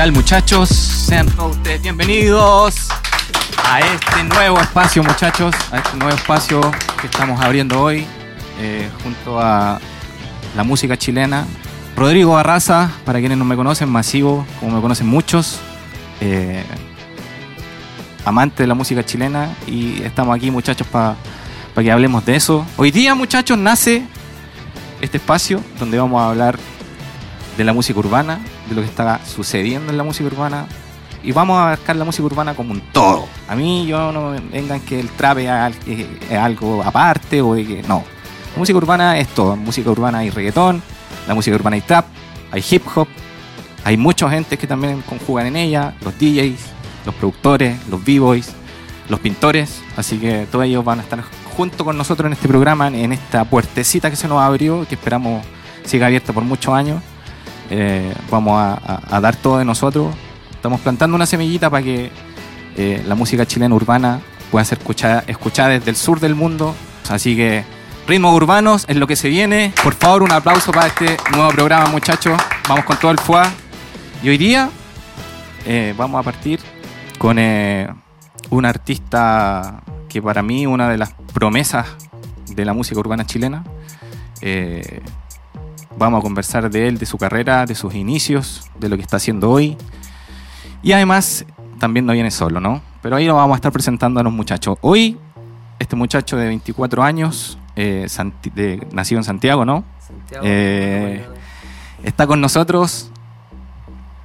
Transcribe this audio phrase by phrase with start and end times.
[0.00, 0.70] tal muchachos?
[0.70, 2.88] Sean todos ustedes bienvenidos
[3.62, 6.62] a este nuevo espacio muchachos, a este nuevo espacio
[6.98, 8.06] que estamos abriendo hoy
[8.58, 9.78] eh, junto a
[10.56, 11.44] la música chilena.
[11.96, 15.58] Rodrigo Barraza, para quienes no me conocen, masivo, como me conocen muchos,
[16.22, 16.64] eh,
[18.24, 21.16] amante de la música chilena y estamos aquí muchachos para
[21.74, 22.64] que hablemos de eso.
[22.78, 24.02] Hoy día muchachos nace
[25.02, 26.58] este espacio donde vamos a hablar
[27.58, 30.66] de la música urbana, de lo que está sucediendo en la música urbana.
[31.22, 33.26] Y vamos a abarcar la música urbana como un todo.
[33.46, 38.02] A mí yo no vengan que el trap es algo aparte o de que no.
[38.54, 39.52] La música urbana es todo.
[39.52, 40.82] En música urbana hay reggaetón,
[41.28, 42.06] la música urbana hay trap,
[42.50, 43.06] hay hip hop,
[43.84, 46.60] hay mucha gente que también conjugan en ella, los DJs,
[47.04, 48.52] los productores, los b-boys,
[49.10, 49.82] los pintores.
[49.96, 51.22] Así que todos ellos van a estar
[51.54, 55.44] junto con nosotros en este programa, en esta puertecita que se nos abrió, que esperamos
[55.84, 57.02] siga abierta por muchos años.
[57.70, 60.14] Eh, vamos a, dar todo de nosotros.
[60.50, 62.10] Estamos plantando una semillita para que
[62.76, 66.74] eh, la música chilena urbana pueda ser escuchada, escuchada desde el sur del mundo.
[67.08, 67.64] Así que
[68.06, 69.72] ritmos urbanos es lo que se viene.
[69.82, 72.40] Por favor, un aplauso para este nuevo programa, muchachos.
[72.68, 73.50] Vamos con todo el FUA.
[74.22, 74.68] Y hoy día
[75.64, 76.60] eh, vamos a partir
[77.18, 81.86] con un artista que para mí una de las promesas
[82.48, 83.62] de la música urbana chilena.
[86.00, 89.18] Vamos a conversar de él, de su carrera, de sus inicios, de lo que está
[89.18, 89.76] haciendo hoy.
[90.82, 91.44] Y además,
[91.78, 92.80] también no viene solo, ¿no?
[93.02, 94.78] Pero ahí lo vamos a estar presentando a los muchachos.
[94.80, 95.18] Hoy,
[95.78, 98.06] este muchacho de 24 años, eh,
[98.92, 99.84] nacido en Santiago, ¿no?
[99.98, 101.22] Santiago, eh,
[102.02, 103.10] está con nosotros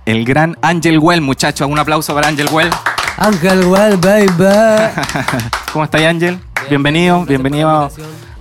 [0.06, 1.68] el gran Ángel Well, muchachos.
[1.70, 2.70] Un aplauso para Ángel Well.
[3.18, 4.30] Ángel Well, baby.
[5.74, 6.40] ¿Cómo estáis, Ángel?
[6.70, 7.92] bienvenido, bienvenido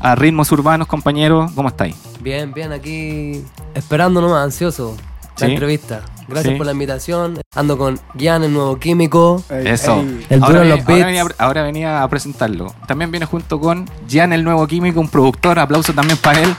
[0.04, 1.50] a Ritmos Urbanos, compañero.
[1.54, 1.96] ¿Cómo estáis?
[2.20, 3.42] Bien, bien, aquí
[3.74, 4.94] esperando nomás, ansioso
[5.38, 6.02] la entrevista.
[6.28, 7.40] Gracias por la invitación.
[7.54, 9.42] Ando con Gian, el nuevo químico.
[9.48, 10.04] Eso.
[10.28, 11.34] El ahora, venía, los beats.
[11.38, 12.74] Ahora venía, a presentarlo.
[12.86, 15.58] También viene junto con Gian, el nuevo químico, un productor.
[15.58, 16.54] Aplauso también para él.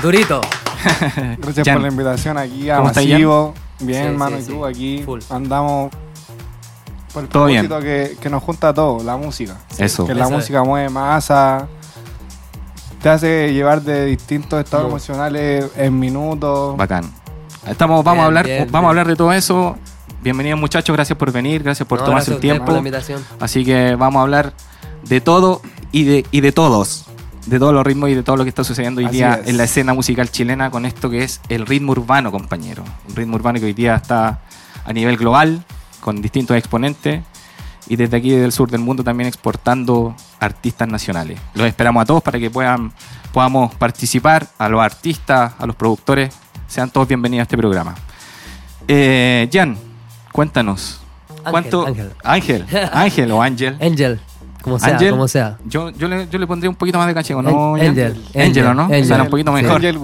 [0.00, 0.40] Durito.
[1.38, 3.52] Gracias por la invitación aquí a Masivo.
[3.80, 5.90] Bien, hermano, y tú aquí andamos
[7.12, 7.68] por el todo bien.
[7.68, 9.58] Que, que nos junta a todos, la música.
[9.76, 10.06] Eso.
[10.06, 11.68] Que la música mueve masa,
[13.04, 16.74] te hace llevar de distintos estados emocionales en minutos.
[16.74, 17.04] Bacán.
[17.68, 19.76] Estamos, vamos a hablar, vamos a hablar de todo eso.
[20.22, 22.64] Bienvenidos muchachos, gracias por venir, gracias por tomarse el tiempo.
[22.64, 23.22] Por la invitación.
[23.40, 24.54] Así que vamos a hablar
[25.02, 25.60] de todo
[25.92, 27.04] y de, y de todos,
[27.44, 29.64] de todos los ritmos y de todo lo que está sucediendo hoy día en la
[29.64, 32.84] escena musical chilena con esto que es el ritmo urbano, compañero.
[33.06, 34.40] Un ritmo urbano que hoy día está
[34.82, 35.62] a nivel global,
[36.00, 37.22] con distintos exponentes
[37.88, 41.38] y desde aquí, desde el sur del mundo, también exportando artistas nacionales.
[41.54, 42.92] Los esperamos a todos para que puedan,
[43.32, 46.34] podamos participar, a los artistas, a los productores,
[46.66, 47.94] sean todos bienvenidos a este programa.
[48.88, 49.76] Eh, Jan,
[50.32, 51.00] cuéntanos.
[51.50, 51.86] ¿Cuánto?
[51.86, 52.12] Ángel.
[52.22, 53.76] Ángel, Ángel o Ángel.
[53.80, 54.20] Ángel.
[54.62, 55.58] Como sea, como sea.
[55.66, 57.74] Yo, yo, le, yo le pondría un poquito más de caché, ¿no?
[57.74, 58.24] Angel.
[58.34, 58.84] Angel, ¿o no?
[58.84, 59.06] Angel.
[59.06, 59.76] Suena un poquito mejor.
[59.76, 59.98] Angel.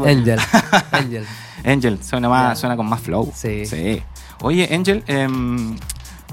[0.92, 1.24] Angel.
[1.64, 1.98] Angel.
[2.02, 3.32] suena, más, suena con más flow.
[3.34, 3.64] Sí.
[3.64, 4.02] sí.
[4.42, 5.26] Oye, Angel, eh,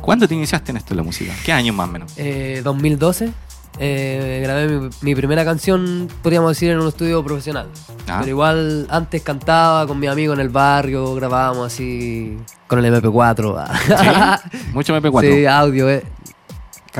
[0.01, 1.33] ¿Cuándo te iniciaste en esto de la música?
[1.43, 2.15] ¿Qué año más o menos?
[2.63, 3.25] 2012.
[3.25, 3.31] Eh,
[3.79, 7.67] eh, grabé mi, primera canción, podríamos decir, en un estudio profesional.
[8.07, 8.17] Ah.
[8.19, 12.37] Pero igual antes cantaba con mi amigo en el barrio, grabábamos así
[12.67, 14.39] con el MP4.
[14.51, 14.57] ¿Sí?
[14.73, 15.21] Mucho MP4.
[15.21, 15.89] Sí, audio.
[15.89, 16.03] Eh.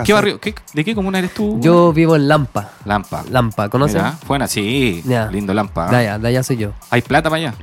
[0.06, 0.40] ¿Qué barrio?
[0.74, 1.60] ¿De qué comuna eres tú?
[1.60, 2.70] Yo vivo en Lampa.
[2.86, 3.24] Lampa.
[3.32, 4.04] Lampa, ¿conoces?
[4.28, 5.04] Buena, sí.
[5.32, 5.90] Lindo Lampa.
[5.90, 6.72] De allá, de allá soy yo.
[6.92, 7.56] ¿Hay plata para allá?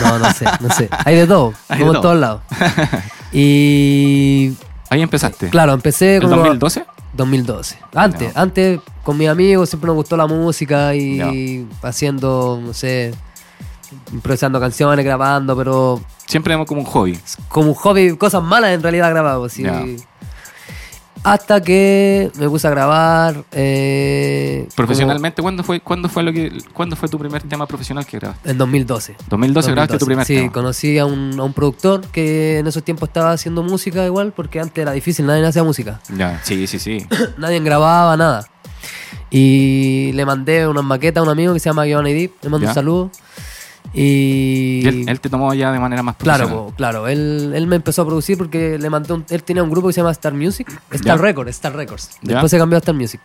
[0.00, 0.88] No, no sé, no sé.
[1.04, 2.42] Hay de todo, como en todos lados.
[3.32, 4.56] y
[4.88, 5.48] Ahí empezaste.
[5.50, 6.84] Claro, empecé ¿En 2012?
[7.14, 7.78] 2012.
[7.94, 13.14] Antes, antes con mis amigos siempre nos gustó la música y haciendo, no sé,
[14.12, 16.00] improvisando canciones, grabando, pero...
[16.26, 17.18] Siempre como un hobby.
[17.48, 19.52] Como un hobby, cosas malas en realidad grabamos.
[19.52, 19.64] Sí.
[21.26, 23.42] Hasta que me puse a grabar.
[23.50, 25.42] Eh, ¿Profesionalmente?
[25.42, 28.48] ¿Cuándo fue, cuándo, fue lo que, ¿Cuándo fue tu primer tema profesional que grabaste?
[28.48, 29.16] En 2012.
[29.28, 30.42] 2012, grabaste tu primer tema.
[30.42, 34.34] Sí, conocí a un, a un, productor que en esos tiempos estaba haciendo música igual,
[34.36, 35.98] porque antes era difícil, nadie hacía música.
[36.16, 37.04] Ya, sí, sí, sí.
[37.38, 38.46] nadie grababa nada.
[39.28, 42.68] Y le mandé una maqueta a un amigo que se llama Giovanni Deep, le mando
[42.68, 43.10] un saludo.
[43.94, 46.48] Y, él, te tomó ya de manera más profesional.
[46.48, 47.08] Claro, claro.
[47.08, 50.00] Él, él, me empezó a producir porque le mandó él tenía un grupo que se
[50.00, 52.10] llama Star Music, Star Records, Star Records.
[52.22, 53.20] Después se cambió a Star Music.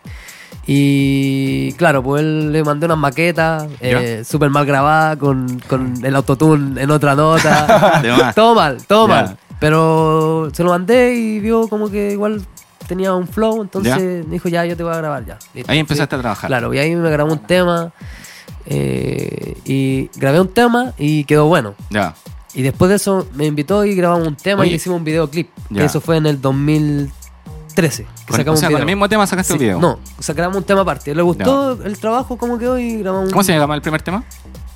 [0.67, 6.15] Y claro, pues él le mandé unas maquetas eh, súper mal grabadas, con, con el
[6.15, 8.31] autotune en otra nota.
[8.35, 9.37] todo mal, todo mal.
[9.59, 12.41] Pero se lo mandé y vio como que igual
[12.87, 15.37] tenía un flow, entonces me dijo, ya, yo te voy a grabar ya.
[15.67, 16.47] ahí empezaste a trabajar.
[16.47, 17.93] Claro, y ahí me grabó un tema.
[18.65, 21.75] Eh, y grabé un tema y quedó bueno.
[21.89, 22.15] Ya.
[22.53, 25.49] Y después de eso me invitó y grabamos un tema y hicimos un videoclip.
[25.75, 28.05] eso fue en el 2013.
[28.27, 29.79] Que sacamos o sea, con el mismo tema sacaste el video.
[29.79, 31.15] No, sacamos un tema aparte.
[31.15, 34.23] Le gustó el trabajo como quedó y grabamos ¿Cómo se llama el primer tema?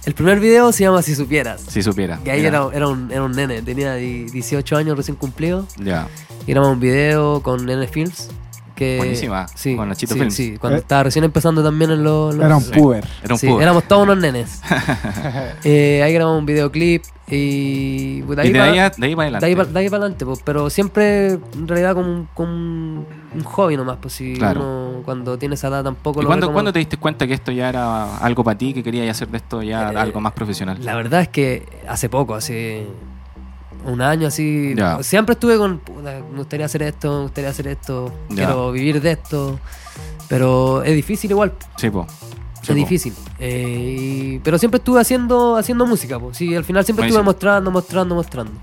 [0.05, 1.61] El primer video se llama Si Supieras.
[1.67, 2.19] Si Supieras.
[2.19, 5.67] Que ahí era, era, un, era un nene, tenía 18 años recién cumplido.
[5.77, 6.07] Ya.
[6.45, 8.29] Y grabamos un video con Nene Films.
[8.75, 9.47] Buenísima.
[9.55, 10.81] Sí, con Nachito sí, Sí, cuando eh.
[10.81, 12.35] estaba recién empezando también en los.
[12.35, 13.05] era un puber.
[13.23, 13.63] Era un puber.
[13.63, 14.61] Éramos todos unos nenes.
[15.63, 18.21] eh, ahí grabamos un videoclip y.
[18.21, 19.45] de ahí, de, ahí, de ahí para adelante.
[19.45, 22.27] De ahí, para adelante, pues, pero siempre en realidad con
[23.35, 23.97] un hobby nomás.
[24.01, 26.21] Pues si uno cuando tiene esa edad tampoco.
[26.21, 29.29] ¿Y cuándo, te diste cuenta que esto ya era algo para ti, que querías hacer
[29.29, 30.77] de esto ya eh, algo más profesional?
[30.81, 32.87] La verdad es que hace poco, hace
[33.85, 34.75] un año así.
[35.01, 39.59] Siempre estuve con, me gustaría hacer esto, me gustaría hacer esto, quiero vivir de esto.
[40.27, 41.53] Pero es difícil igual.
[41.77, 42.07] Sí, po.
[42.67, 43.13] es difícil.
[43.39, 46.33] Eh, pero siempre estuve haciendo, haciendo música, po.
[46.33, 48.53] Sí, al final siempre estuve mostrando, mostrando, mostrando.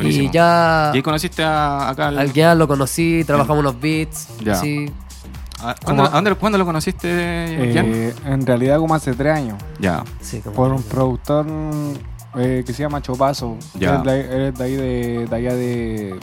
[0.00, 0.92] Y ya.
[0.94, 2.08] ¿Y conociste a, acá?
[2.08, 4.28] Al, ya lo conocí, trabajamos unos beats.
[4.40, 4.60] Ya.
[5.60, 9.56] Ah, ¿Cuándo, lo conociste, eh, En realidad, como hace tres años.
[9.80, 10.04] Ya.
[10.54, 11.46] por un productor
[12.36, 13.56] eh, que se llama Chopazo.
[13.74, 14.02] Ya.
[14.04, 16.18] Eres de, ahí de, allá de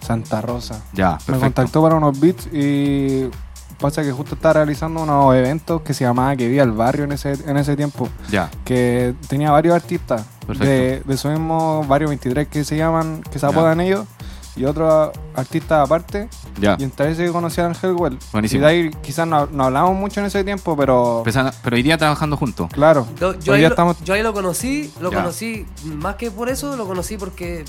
[0.00, 0.82] Santa Rosa.
[0.92, 3.30] Ya, Me contactó para unos beats y
[3.78, 7.12] pasa que justo estaba realizando unos eventos que se llamaba Que Vía el Barrio en
[7.12, 8.08] ese, en ese tiempo.
[8.30, 8.50] Ya.
[8.64, 10.24] Que tenía varios artistas.
[10.46, 14.06] De, de esos mismos varios 23 que se llaman, que se apodan ellos
[14.56, 16.28] y otro artista aparte.
[16.60, 16.76] Ya.
[16.78, 18.18] Y entonces que conocí a Ángel Well.
[18.32, 18.60] Buenísimo.
[18.60, 21.22] Y de ahí quizás no, no, hablamos mucho en ese tiempo, pero.
[21.62, 22.68] pero hoy día trabajando juntos.
[22.72, 23.06] Claro.
[23.18, 27.16] Yo, ahí, lo, yo ahí, lo, conocí, lo conocí, más que por eso, lo conocí
[27.16, 27.64] porque.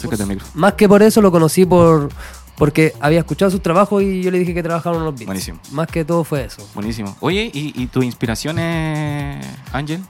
[0.54, 2.10] más que por eso lo conocí por.
[2.58, 5.26] Porque había escuchado su trabajo y yo le dije que trabajaron en los beats.
[5.26, 5.60] Buenísimo.
[5.72, 6.66] Más que todo fue eso.
[6.74, 7.14] Buenísimo.
[7.20, 10.02] Oye, ¿y, y tu inspiración es Ángel?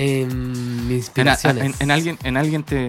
[0.00, 1.74] En inspiraciones.
[1.80, 2.88] En, alguien, en alguien te,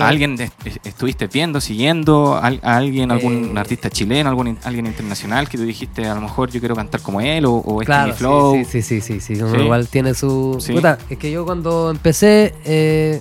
[0.00, 0.36] alguien
[0.82, 6.04] estuviste viendo, siguiendo, a, alguien, algún eh, artista chileno, algún alguien internacional que tú dijiste
[6.06, 8.64] a lo mejor yo quiero cantar como él o, o este mi flow.
[8.68, 10.58] Sí, sí, sí, sí, igual tiene su.
[11.08, 13.20] es que yo cuando empecé eh,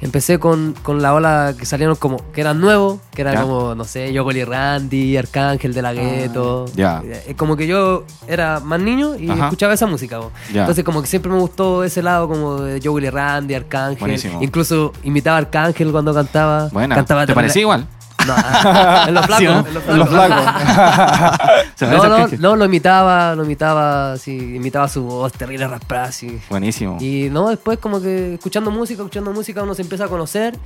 [0.00, 3.84] Empecé con, con, la ola que salieron como, que eran nuevos, que era como, no
[3.84, 6.66] sé, yo y Randy, Arcángel de la ah, Gueto.
[6.74, 7.02] Ya.
[7.04, 10.20] Eh, como que yo era más niño y escuchaba esa música.
[10.52, 14.20] Entonces como que siempre me gustó ese lado como de Joe y Randy, Arcángel.
[14.40, 16.70] Incluso imitaba a Arcángel cuando cantaba.
[16.70, 17.86] Cantaba ¿Te parecía igual?
[18.26, 18.34] No,
[19.08, 19.66] en los flacos.
[19.88, 21.80] en los flacos.
[21.80, 26.40] no, no, no, lo imitaba, lo imitaba, sí, imitaba su voz terrible raspada, así.
[26.48, 26.98] Buenísimo.
[27.00, 30.58] Y no, después como que escuchando música, escuchando música uno se empieza a conocer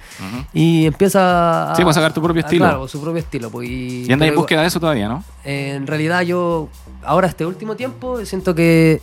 [0.53, 1.77] y empieza a...
[1.77, 2.65] Sí, pues, a sacar tu propio estilo.
[2.65, 3.51] Claro, su propio estilo.
[3.51, 5.25] Pues, y, andas en búsqueda de eso todavía, ¿no?
[5.45, 6.69] en realidad yo,
[7.05, 9.01] ahora este último tiempo, siento que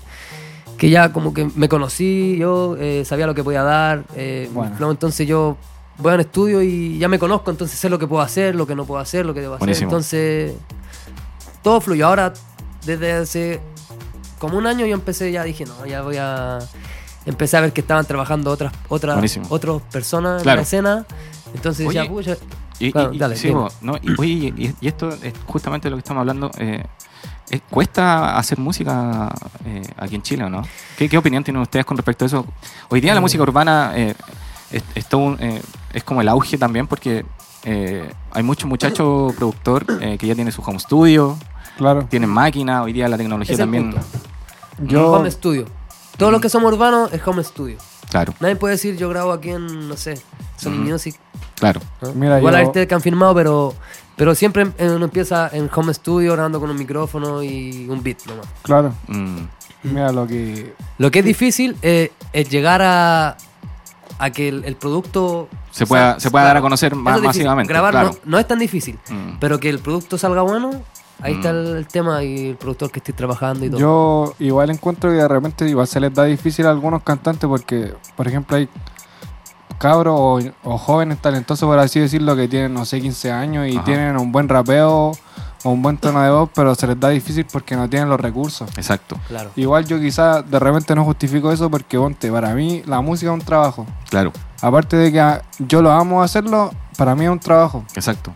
[0.82, 4.50] que ya como que me conocí, yo eh, sabía lo que podía dar, eh,
[4.80, 5.56] entonces yo
[6.02, 8.68] voy a un estudio y ya me conozco, entonces sé lo que puedo hacer, lo
[8.68, 9.84] que no puedo hacer, lo que debo hacer.
[9.84, 10.54] Entonces,
[11.62, 12.08] todo fluyó.
[12.08, 12.34] Ahora,
[12.86, 13.62] desde hace
[14.40, 16.60] como un año yo empecé, ya dije, no, ya voy a...
[17.26, 21.06] Empecé a ver que estaban trabajando otras otras otras personas en la escena.
[21.54, 22.06] Entonces ya,
[22.80, 23.36] y, dale,
[24.24, 26.50] y, y, esto es justamente lo que estamos hablando.
[26.58, 26.84] Eh,
[27.70, 29.32] ¿Cuesta hacer música
[29.66, 30.64] eh, aquí en Chile o no?
[30.98, 32.46] ¿Qué, ¿Qué, opinión tienen ustedes con respecto a eso?
[32.90, 33.24] Hoy día la mm.
[33.24, 34.16] música urbana eh,
[34.72, 35.62] es, eh,
[35.94, 37.26] es, como el auge también porque
[37.64, 41.38] eh, hay muchos muchachos productor eh, que ya tienen su home studio,
[41.78, 42.06] claro.
[42.10, 43.94] tienen máquina, hoy día la tecnología también.
[44.80, 45.12] Yo...
[45.14, 45.66] Home studio.
[46.18, 47.78] Todos los que somos urbanos es home studio.
[48.10, 48.34] Claro.
[48.40, 50.20] Nadie puede decir yo grabo aquí en, no sé,
[50.58, 51.16] Sony Music.
[51.56, 51.80] Claro.
[52.02, 53.74] Igual hay ustedes que han firmado, pero,
[54.16, 58.48] pero siempre uno empieza en home studio grabando con un micrófono y un beat nomás.
[58.64, 58.94] Claro.
[59.08, 59.38] Mm.
[59.84, 60.74] Mira lo que...
[60.98, 63.38] Lo que es difícil es llegar a,
[64.22, 67.72] a que el, producto se pueda, se pueda dar a conocer más masivamente.
[67.72, 69.40] Grabar no, es tan difícil, mm.
[69.40, 70.72] pero que el producto salga bueno,
[71.22, 71.76] ahí está mm.
[71.76, 73.80] el, tema y el productor que estoy trabajando y todo.
[73.80, 77.94] Yo igual encuentro que de repente igual se les da difícil a algunos cantantes porque,
[78.16, 78.68] por ejemplo, hay
[79.78, 84.16] cabros o, jóvenes talentosos, por así decirlo, que tienen, no sé, 15 años y tienen
[84.18, 85.12] un buen rapeo
[85.64, 88.20] o un buen tono de voz, pero se les da difícil porque no tienen los
[88.20, 88.70] recursos.
[88.78, 89.18] Exacto.
[89.28, 89.52] Claro.
[89.56, 93.40] Igual yo quizás de repente no justifico eso porque, ponte, para mí la música es
[93.40, 93.88] un trabajo.
[94.10, 94.32] Claro.
[94.62, 97.84] Aparte de que yo lo amo hacerlo, para mí es un trabajo.
[97.96, 98.32] Exacto.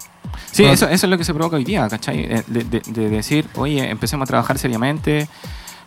[0.51, 2.19] Sí, eso, eso, es lo que se provoca hoy día, ¿cachai?
[2.19, 5.27] Eh, de, decir, oye, empecemos a trabajar seriamente,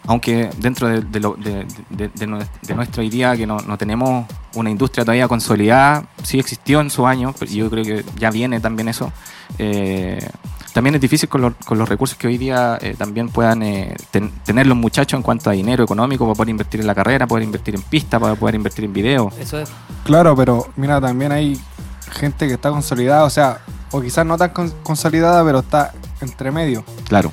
[0.07, 2.27] aunque dentro de, lo, de,
[2.75, 7.35] nuestra idea que no, no, tenemos una industria todavía consolidada, sí existió en su año,
[7.39, 9.13] pero yo creo que ya viene también eso.
[9.59, 10.19] Eh,
[10.73, 13.97] también es difícil con, los recursos que hoy día eh, también puedan eh,
[14.45, 17.45] tener los muchachos en cuanto a dinero económico para poder invertir en la carrera, poder
[17.45, 19.33] invertir en pista, para poder invertir en video.
[19.39, 19.71] Eso es.
[20.05, 21.61] Claro, pero mira, también hay
[22.13, 23.59] gente que está consolidada, o sea,
[23.91, 24.51] o quizás no tan
[24.83, 26.85] consolidada, pero está entre medio.
[27.09, 27.33] Claro.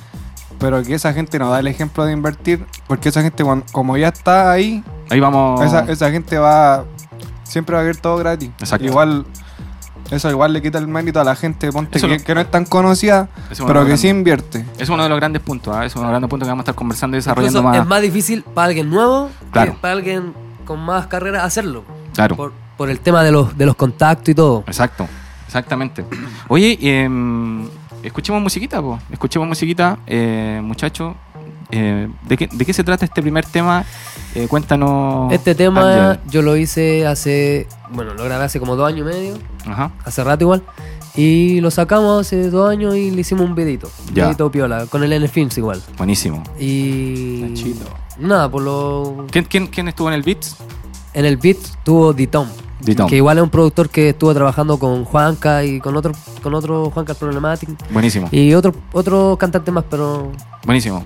[0.58, 4.08] Pero que esa gente no da el ejemplo de invertir, porque esa gente, como ya
[4.08, 5.62] está ahí, ahí vamos.
[5.62, 6.84] Esa, esa gente va.
[7.44, 8.50] Siempre va a ver todo gratis.
[8.58, 8.86] Exacto.
[8.86, 9.26] Igual
[10.10, 13.28] eso igual le quita el mérito a la gente ponte que, no es tan conocida,
[13.66, 14.64] pero que sí invierte.
[14.78, 15.84] Es uno de los grandes puntos, ¿ah?
[15.84, 17.78] es uno de los grandes puntos que vamos a estar conversando y desarrollando más.
[17.78, 20.34] Es más difícil para alguien nuevo que para alguien
[20.64, 21.84] con más carrera hacerlo.
[22.14, 22.52] Claro.
[22.76, 24.62] Por, el tema de los, de los contactos y todo.
[24.66, 25.08] Exacto,
[25.46, 26.04] exactamente.
[26.48, 27.08] Oye, eh,
[28.02, 28.98] escuchemos musiquita, po.
[29.10, 31.14] escuchemos musiquita, eh, muchachos.
[31.70, 33.84] Eh, ¿de, qué, ¿de, qué, se trata este primer tema?
[34.34, 35.32] Eh, cuéntanos.
[35.32, 37.66] Este tema yo lo hice hace.
[37.90, 39.38] Bueno, lo grabé hace como dos años y medio.
[39.66, 39.90] Ajá.
[40.04, 40.62] Hace rato igual.
[41.16, 43.90] Y lo sacamos hace dos años y le hicimos un videito.
[44.08, 45.82] Un videito piola, con el N Films igual.
[45.96, 46.42] Buenísimo.
[46.60, 47.54] Y.
[48.18, 49.26] Nada, por lo.
[49.30, 50.44] ¿Quién, quién, quién estuvo en el beat?
[51.14, 52.46] En el beat estuvo Ditom.
[53.08, 56.90] Que igual es un productor que estuvo trabajando con Juanca y con otro, con otro
[56.90, 57.70] Juanca Problematic.
[57.90, 58.28] Buenísimo.
[58.30, 60.30] Y otro, otro cantante más, pero.
[60.64, 61.04] Buenísimo.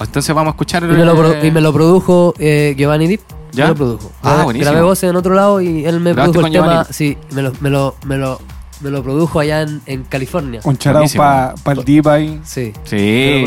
[0.00, 0.82] Entonces vamos a escuchar.
[0.84, 3.20] Y me lo, y me lo produjo eh, Giovanni Deep.
[3.52, 3.64] ¿Ya?
[3.64, 4.12] Me lo produjo.
[4.22, 4.70] Ah, buenísimo.
[4.70, 6.84] Grabé voces en otro lado y él me produjo el tema.
[6.84, 8.40] Sí, me lo, me lo, me lo,
[8.80, 10.60] me lo produjo allá en, en California.
[10.64, 12.40] Un charao para pa el Deep ahí.
[12.44, 12.72] Sí.
[12.84, 13.44] Sí.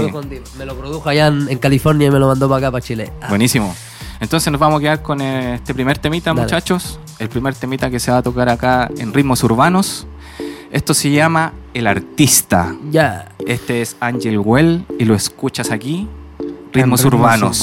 [0.58, 3.12] Me lo produjo, allá en, California y me lo mandó para acá, para Chile.
[3.22, 3.30] Ah.
[3.30, 3.74] Buenísimo.
[4.20, 7.00] Entonces nos vamos a quedar con eh, este primer temita, muchachos.
[7.20, 10.08] El primer temita que se va a tocar acá en ritmos urbanos.
[10.72, 12.76] Esto se llama El Artista.
[12.90, 13.30] Ya.
[13.46, 16.08] Este es Angel Well y lo escuchas aquí
[16.74, 17.60] ritmos urbanos.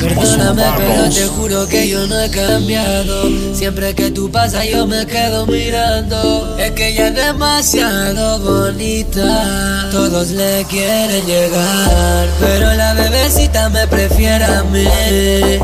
[0.00, 3.28] Perdóname, pero te juro que yo no he cambiado.
[3.54, 6.56] Siempre que tú pasas, yo me quedo mirando.
[6.58, 9.88] Es que ella es demasiado bonita.
[9.90, 12.28] Todos le quieren llegar.
[12.38, 14.86] Pero la bebecita me prefiere a mí.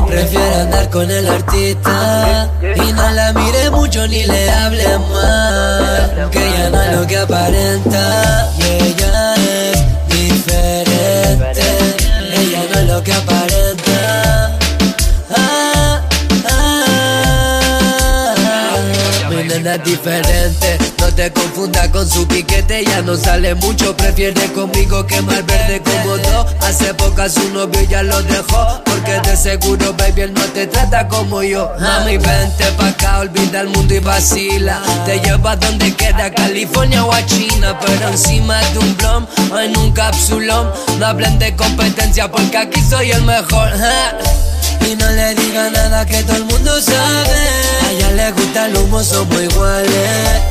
[0.07, 2.49] Prefiere andar con el artista.
[2.61, 6.29] Y no la mire mucho ni le hable más.
[6.31, 8.51] Que ella no es lo que aparenta.
[8.57, 9.66] Y ella es
[12.97, 14.57] lo que aparenta.
[15.29, 16.01] Ah,
[16.49, 16.75] ah,
[18.39, 19.73] ah.
[19.75, 25.43] Es diferente te confunda con su piquete, ya no sale mucho, prefiere conmigo que mal
[25.43, 26.45] verde como yo.
[26.61, 31.07] Hace poco su novio ya lo dejó, porque de seguro, baby, él no te trata
[31.07, 31.71] como yo.
[31.79, 34.81] Mami, vente pa' acá, olvida el mundo y vacila.
[35.05, 39.77] Te lleva donde queda, California o a China, pero encima de un blom o en
[39.77, 40.71] un capsulón.
[40.99, 43.69] No hablen de competencia porque aquí soy el mejor.
[44.87, 47.39] Y no le diga nada que todo el mundo sabe.
[47.85, 49.91] A ella le gusta el humo, somos iguales.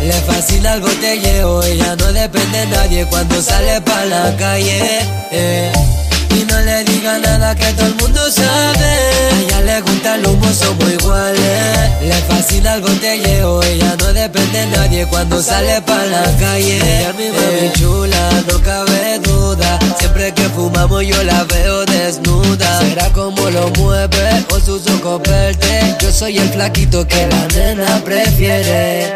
[0.03, 5.01] Le fascina el botelleo, ella no depende de nadie cuando sale pa' la calle.
[5.31, 5.73] Eh.
[6.39, 8.93] Y no le diga nada que todo el mundo sabe.
[9.33, 11.91] A ella le gusta el humo, somos iguales.
[12.03, 16.77] Le fascina el botelleo, ella no depende de nadie cuando sale pa' la calle.
[16.77, 19.19] Ella mi mami chula, no cabe
[19.99, 22.81] Siempre que fumamos yo la veo desnuda.
[22.81, 25.97] Será como lo mueve o sus ojos verdes.
[26.01, 29.13] Yo soy el flaquito que la nena prefiere.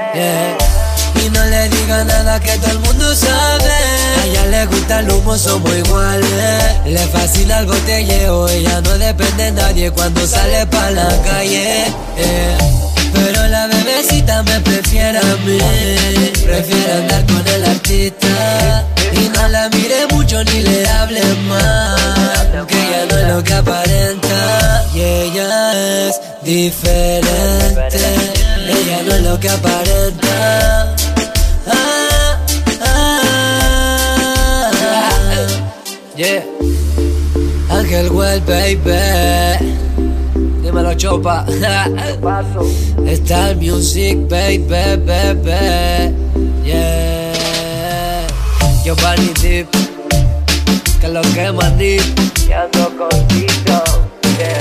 [1.24, 3.70] Y no le diga nada que todo el mundo sabe.
[4.20, 6.76] A ella le gusta el humo, somos iguales.
[6.86, 11.92] Le fascina el botelleo, ella no depende de nadie cuando sale pa' la calle.
[13.12, 15.58] Pero la bebecita me prefiere a mí.
[16.42, 18.86] Prefiere andar con el artista.
[19.20, 22.00] Y no la mire mucho ni le hable más.
[22.66, 24.84] Que ella no es lo que aparenta.
[24.94, 27.98] Y ella es diferente.
[28.66, 30.96] Ella no es lo que aparenta.
[36.16, 36.44] Yeah.
[37.70, 38.92] Ángel Well, baby.
[40.62, 41.46] Dímelo, chopa.
[43.06, 46.14] Está el music, baby, baby.
[46.62, 47.19] Yeah.
[48.82, 49.68] Giovanni Deep.
[51.00, 51.96] Que lo que maní.
[52.48, 53.82] Y ando contigo.
[54.38, 54.58] Yeah.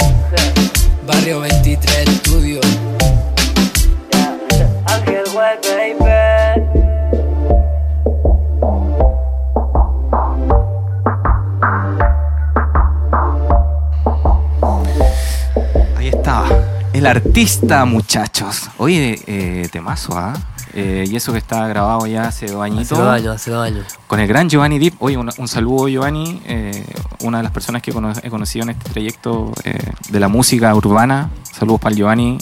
[1.08, 2.62] Barrio 23 Estudio.
[4.12, 4.84] Yeah.
[4.88, 6.10] Ángel Well, baby.
[17.00, 18.70] El artista, muchachos.
[18.78, 20.34] Oye, eh, temazo, ¿ah?
[20.36, 22.92] Eh, y eso que está grabado ya hace dos añitos.
[22.92, 23.86] Hace dos años, hace dos años.
[24.08, 24.96] Con el gran Giovanni Deep.
[25.00, 26.42] Oye, un, saludo, Giovanni.
[26.46, 26.86] Eh,
[27.22, 29.52] una de las personas que he conocido en este trayecto
[30.10, 31.30] de la música urbana.
[31.52, 32.38] Saludos para el Giovanni.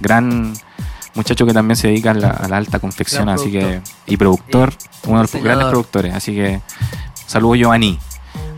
[0.00, 0.52] gran
[1.14, 3.60] muchacho que también se dedica a la, a la alta confección, Gran así que.
[3.60, 3.82] productor.
[4.06, 4.72] Y productor,
[5.04, 5.44] uno de los diseñador.
[5.44, 6.14] grandes productores.
[6.14, 6.60] Así que.
[7.26, 7.98] Saludos, Giovanni.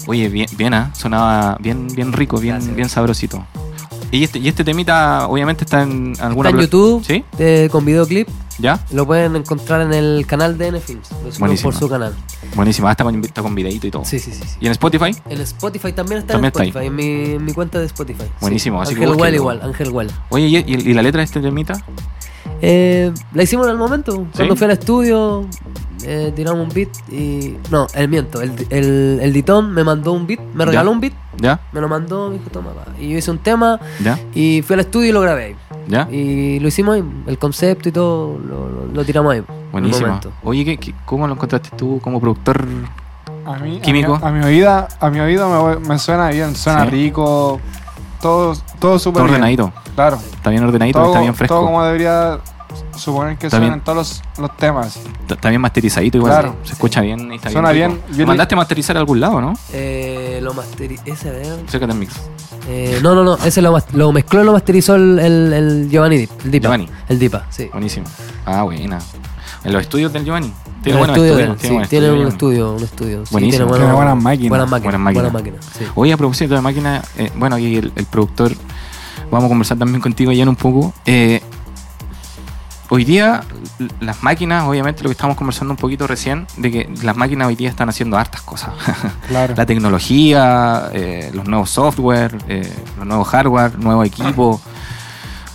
[0.07, 0.91] Oye, bien, bien, ¿ah?
[0.95, 2.77] sonaba bien, bien rico, bien, Gracias.
[2.77, 3.45] bien sabrosito.
[4.17, 7.25] Y este, y este temita, obviamente, está en alguna Está en YouTube ¿Sí?
[7.39, 8.29] eh, con videoclip.
[8.59, 8.79] ¿Ya?
[8.93, 11.11] Lo pueden encontrar en el canal de Nfilms.
[11.25, 12.15] Lo suben por su canal.
[12.55, 12.87] Buenísimo.
[12.87, 14.05] Ah, está con, está con videito y todo.
[14.05, 14.43] Sí, sí, sí.
[14.47, 14.57] sí.
[14.61, 15.11] ¿Y en Spotify?
[15.29, 16.69] En Spotify también está También en está ahí.
[16.69, 18.23] Spotify, en mi, en mi cuenta de Spotify.
[18.41, 18.83] Buenísimo, Sí.
[18.93, 19.37] así que Ángel Well búsquenlo.
[19.37, 20.11] igual, Ángel Well.
[20.29, 21.85] Oye, ¿y, y- y la letra de este temita?
[22.63, 24.27] Eh, la hicimos en el momento.
[24.37, 24.59] Cuando ¿Sí?
[24.59, 25.47] fui al estudio,
[26.05, 27.57] eh, tiramos un beat y.
[27.73, 28.41] No, el miento.
[28.41, 30.95] El, el, el Ditón me mandó un beat, me regaló Ya.
[30.95, 31.61] un beat, ¿Ya?
[31.73, 32.85] me lo mandó, me dijo, toma, pa".
[33.01, 34.19] Y yo hice un tema ¿Ya?
[34.35, 35.57] y fui al estudio y lo grabé ahí.
[35.89, 36.09] ¿Ya?
[36.11, 39.43] Y lo hicimos ahí, el concepto y todo, lo, lo- lo tiramos ahí.
[39.73, 40.19] Buenísimo.
[40.43, 42.65] Oye, ¿qué, qué- cómo lo encontraste tú como productor?
[43.47, 44.15] A mí, Químico.
[44.23, 46.91] A mi, a mi oída, a mi oído me, me suena bien, suena Sí.
[46.91, 47.61] rico,
[48.23, 49.35] todo, todo súper Todo bien.
[49.35, 49.73] ordenadito.
[49.95, 50.17] Claro.
[50.17, 51.55] Está bien ordenadito, Todo, está bien fresco.
[51.57, 52.39] todo como debería
[52.97, 54.99] suponer que Está suenan todos los, los temas.
[55.29, 56.33] Está- bien masterizadito igual.
[56.33, 56.57] Claro.
[56.65, 57.33] Se escucha bien.
[57.33, 59.55] y Está Suena bien, bien, Mandaste a masterizar a algún lado, ¿no?
[59.73, 61.03] Eh, lo masterizó.
[61.07, 61.47] Ese, a ver.
[61.69, 62.15] Cerca del mix.
[62.69, 63.37] Eh, no, no, no.
[63.45, 66.63] Ese lo, lo mezcló y lo masterizó el, el, el Giovanni, Dip- el Dipa.
[66.69, 66.89] Giovanni.
[67.09, 67.69] El Dipa, sí.
[67.73, 68.07] Buenísimo.
[68.47, 68.99] Ah, buena.
[69.65, 70.53] En los estudios del Giovanni.
[70.83, 71.59] Tiene buenos estudios.
[71.63, 73.25] sí, buen tiene un estudio, un estudio.
[73.25, 73.65] Sí, Buenísimo.
[73.69, 74.49] tiene, Tiene buenas máquinas.
[74.51, 74.93] Buenas máquinas.
[74.93, 75.33] Buenas máquinas.
[75.33, 75.85] buenas máquinas, sí.
[75.95, 78.53] Oye, a propósito de máquina, eh, bueno, aquí el, el productor,
[79.31, 80.93] vamos a conversar también contigo ya en un poco.
[81.07, 81.41] Eh,
[82.95, 83.43] hoy día,
[84.01, 87.57] las máquinas, obviamente lo que estamos conversando un poquito recién, de que las máquinas hoy
[87.57, 88.71] día están haciendo hartas cosas.
[89.29, 89.55] Claro.
[89.57, 94.61] La tecnología, eh, los nuevos software, eh, los nuevos hardware, nuevos equipos.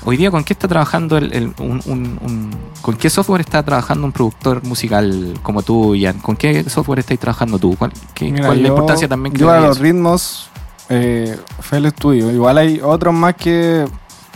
[0.06, 3.62] Hoy día, ¿con qué está trabajando el, el- un, un- un- ¿Con qué software está
[3.64, 6.20] trabajando un productor musical como tú, Ian?
[6.20, 7.76] ¿Con qué software estáis trabajando tú?
[7.78, 9.84] ¿Cuál, qué- Mira, cuál es la importancia también que Yo a los eso?
[9.84, 10.50] ritmos,
[10.88, 12.32] eh, fue el estudio.
[12.32, 13.86] Igual hay otros más que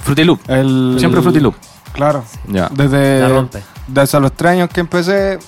[0.04, 0.42] Fruity Loop.
[0.50, 0.98] el...
[1.00, 1.56] Siempre Fruity Loop.
[1.94, 2.24] Claro.
[2.48, 2.70] Ya.
[2.76, 3.64] La Desde, rompe.
[3.88, 5.40] desde los tres años que empecé,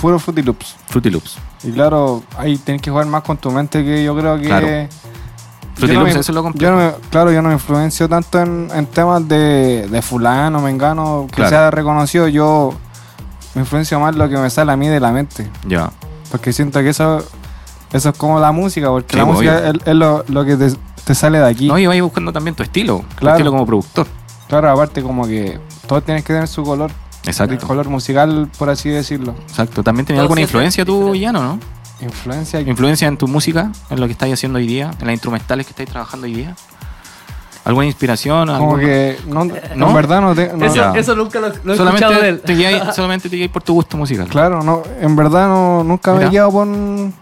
[0.00, 0.76] puro Fruity Loops.
[0.88, 1.36] Fruity Loops.
[1.64, 4.46] Y claro, ahí tienes que jugar más con tu mente que yo creo que...
[4.46, 4.66] Claro.
[5.74, 6.72] Fruity yo no Loops, me- eso es lo Yo complejo.
[6.72, 11.26] no me- claro, yo no me influencio tanto en, en temas de, de fulano, mengano,
[11.28, 11.50] que Claro.
[11.50, 12.28] sea reconocido.
[12.28, 12.72] Yo
[13.54, 15.50] me influencio más lo que me sale a mí de la mente.
[15.66, 15.90] Ya.
[16.30, 17.22] Porque siento que eso,
[17.92, 19.34] eso es como la música, porque Sí, la obvio.
[19.34, 20.72] música es, es lo, lo que te,
[21.04, 21.68] te sale de aquí.
[21.68, 23.04] No, y vais buscando también tu estilo.
[23.10, 23.36] Tu Claro.
[23.36, 24.06] estilo como productor.
[24.48, 26.90] Claro, aparte como que todos tienes que tener su color,
[27.24, 27.66] el Exacto.
[27.66, 29.34] color musical, por así decirlo.
[29.48, 29.82] Exacto.
[29.82, 31.14] ¿También tenías Todo alguna influencia tú.
[31.14, 31.58] Llano, no?
[32.00, 32.60] Influencia.
[32.60, 33.72] ¿Influencia en tu música?
[33.90, 34.90] ¿En lo que estáis haciendo hoy día?
[35.00, 36.54] ¿En las instrumentales que estáis trabajando hoy día?
[37.64, 38.46] ¿Alguna inspiración?
[38.46, 39.88] Como alguna- que, no, ¿No?
[39.88, 42.40] en verdad no, te- no- Eso- nunca lo, lo he escuchado de solamente él.
[42.42, 44.28] te, solamente te guiáis por tu gusto musical.
[44.28, 46.28] Claro, no, en verdad no, nunca me Mira.
[46.28, 46.68] he guiado por,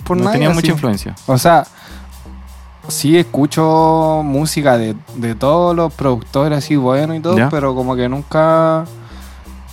[0.04, 0.32] por no nadie.
[0.34, 0.56] tenías así.
[0.60, 1.14] mucha influencia.
[1.26, 1.64] O sea,
[2.88, 7.48] sí escucho música de, de todos los productores así buenos y todo, Ya.
[7.48, 8.84] pero como que nunca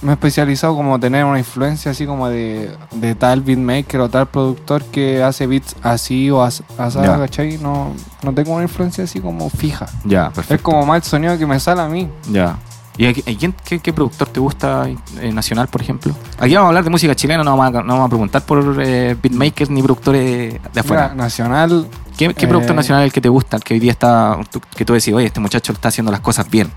[0.02, 4.26] me he especializado como tener una influencia así como de, de tal beatmaker o tal
[4.28, 6.98] productor que hace beats así o as- así.
[6.98, 7.58] ¿cachai?
[7.60, 7.94] No,
[8.24, 9.86] no tengo una influencia así como fija.
[10.04, 10.56] Ya, perfecto.
[10.56, 12.10] Es como más el sonido que me sale a mí.
[12.32, 12.58] Ya.
[12.98, 14.88] ¿Y a- quién- qué, qué productor te gusta
[15.20, 16.14] eh, nacional, por ejemplo?
[16.38, 18.78] Aquí vamos a hablar de música chilena, no vamos a, no vamos a preguntar por
[18.82, 21.10] eh, beatmakers ni productores de afuera.
[21.10, 23.80] Mira, nacional, ¿Qué, qué eh, productor nacional es el que te gusta, el que hoy
[23.80, 24.38] día está,
[24.76, 26.70] que tú decís, oye, este muchacho está haciendo las cosas bien?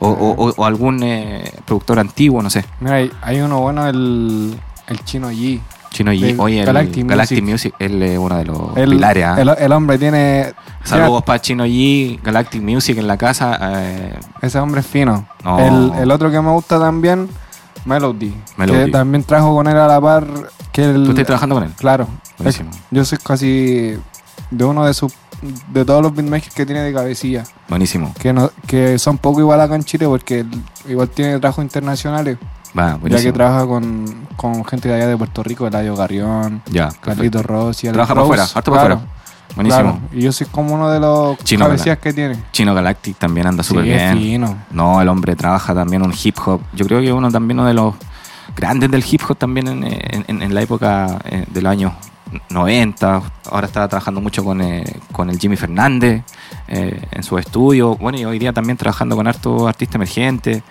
[0.00, 2.64] O, o- o- algún eh, productor antiguo, no sé.
[2.80, 5.60] mira, hay, hay uno bueno, el, el chino G.
[5.92, 7.72] Chino Oye, el Galactic Galactic, Music.
[7.72, 9.24] Music, él es uno de los El, pilares.
[9.24, 9.40] ¿ah?
[9.40, 10.52] el, el hombre tiene.
[10.84, 13.58] Saludos para Chino G, Galactic Music en la casa.
[13.60, 15.26] eh, Ese hombre es fino.
[15.44, 15.58] No.
[15.94, 17.28] El, el otro que me gusta también,
[17.84, 18.34] Melody.
[18.56, 18.86] Melody.
[18.86, 20.26] Que también trajo con él a la par.
[20.72, 21.70] Que el, ¿Tú estás trabajando con él?
[21.76, 22.08] Claro.
[22.38, 22.70] Buenísimo.
[22.70, 23.96] Es- yo soy casi
[24.50, 25.12] de uno de sus.
[25.72, 27.42] De todos los beatmakers que tiene de cabecilla.
[27.68, 28.14] Buenísimo.
[28.20, 30.44] Que, no, que son poco igual acá en Chile porque
[30.88, 32.38] igual tiene trabajos internacionales.
[32.74, 36.90] Ya que trabaja con, con gente de allá de Puerto Rico, Eladio Garrión, Ya.
[37.00, 37.88] Carlito Rossi.
[37.88, 39.12] Trabaja para afuera, harto para Claro, afuera.
[39.54, 39.82] Buenísimo.
[39.82, 40.00] claro.
[40.12, 42.36] Y yo soy como uno de los Chino, cabecillas que tiene.
[42.52, 44.18] Chino Galactic también anda súper Sí, bien.
[44.18, 44.56] fino.
[44.70, 46.62] No, el hombre trabaja también un hip hop.
[46.72, 47.94] Yo creo que uno también uno de los
[48.56, 49.84] grandes del hip hop también en,
[50.26, 51.92] en- la época eh, de los años
[52.48, 53.22] 90.
[53.50, 56.22] Ahora está trabajando mucho con, eh, con el Jimmy Fernández
[56.68, 57.96] eh, en su estudio.
[57.96, 60.62] Bueno, y hoy día también trabajando con harto artista emergente.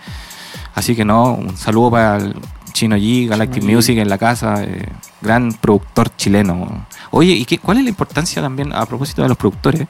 [0.74, 2.34] Así que no, un saludo para el
[2.72, 3.76] Chino G, Galactic Chino G.
[3.76, 4.62] Music en la casa.
[4.64, 4.88] eh,
[5.20, 6.86] gran productor chileno.
[7.10, 9.86] Oye, ¿y qué, cuál es la importancia también, a propósito de los productores?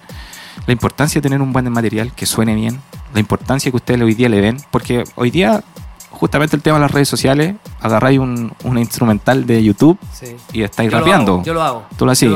[0.67, 2.81] La importancia de tener un buen material que suene bien,
[3.15, 5.65] la importancia que ustedes hoy día le ven, porque hoy día,
[6.11, 10.37] justamente el tema de las redes sociales, agarráis un, un instrumental de YouTube Sí.
[10.53, 11.33] y estáis Yo lo rapeando.
[11.37, 11.83] hago, Yo lo hago.
[11.97, 12.31] Tú lo hacís,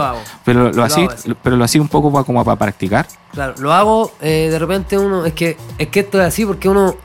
[0.45, 1.33] pero lo, lo hacís, hago así.
[1.43, 3.07] pero lo hacís un poco como para practicar.
[3.33, 6.69] Claro, lo hago, eh, de repente uno, es que, es que esto es así porque
[6.71, 6.97] uno,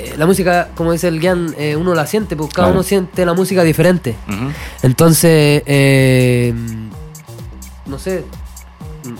[0.00, 2.78] eh, la música, como dice el Guian, eh, uno la siente, porque cada Claro.
[2.80, 4.16] uno siente la música diferente.
[4.82, 6.54] Entonces, eh,
[7.86, 8.24] no sé,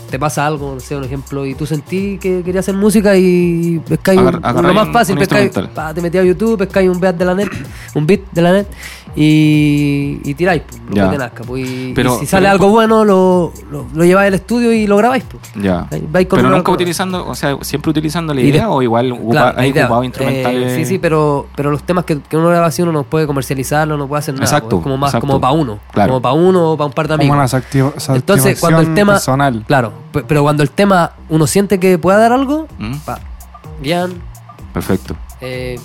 [0.09, 3.79] te pasa algo, no sé, un ejemplo, y tú sentí que querías hacer música y
[3.87, 7.33] pescáis lo más fácil, pescáis, pa, te metí a YouTube, pescáis un beat de la
[7.33, 7.49] net,
[7.95, 8.67] un beat de la net
[9.15, 11.05] y, y tiráis pues, lo Ya.
[11.05, 11.43] que te nazca.
[11.43, 14.71] pues, y, Pero- y si sale pero- algo bueno, lo, lo, lo lleváis al estudio
[14.71, 15.23] y lo grabáis.
[15.25, 15.43] Pues.
[15.63, 15.87] Ya.
[15.91, 19.17] Ahí vais con Pero nunca utilizando, o sea, siempre utilizando la de- idea o igual
[19.29, 19.85] Claro, la hay idea.
[19.85, 20.75] ocupado Eh, instrumentales.
[20.75, 23.97] sí, sí, pero, pero los temas que, que uno graba así uno no puede comercializarlo,
[23.97, 24.45] no puede hacer nada.
[24.45, 25.27] Exacto, pues, es como más exacto.
[25.27, 25.79] como para uno.
[25.91, 26.09] Claro.
[26.13, 27.35] Como para uno o para un par de amigos.
[27.35, 29.13] Como una Entonces, cuando el tema.
[29.13, 29.63] personal.
[29.67, 33.19] Claro, pe- pero cuando el tema uno siente que puede dar algo, Mm, pa,
[33.81, 34.21] bien,
[34.73, 35.15] Perfecto.
[35.41, 35.79] Eh,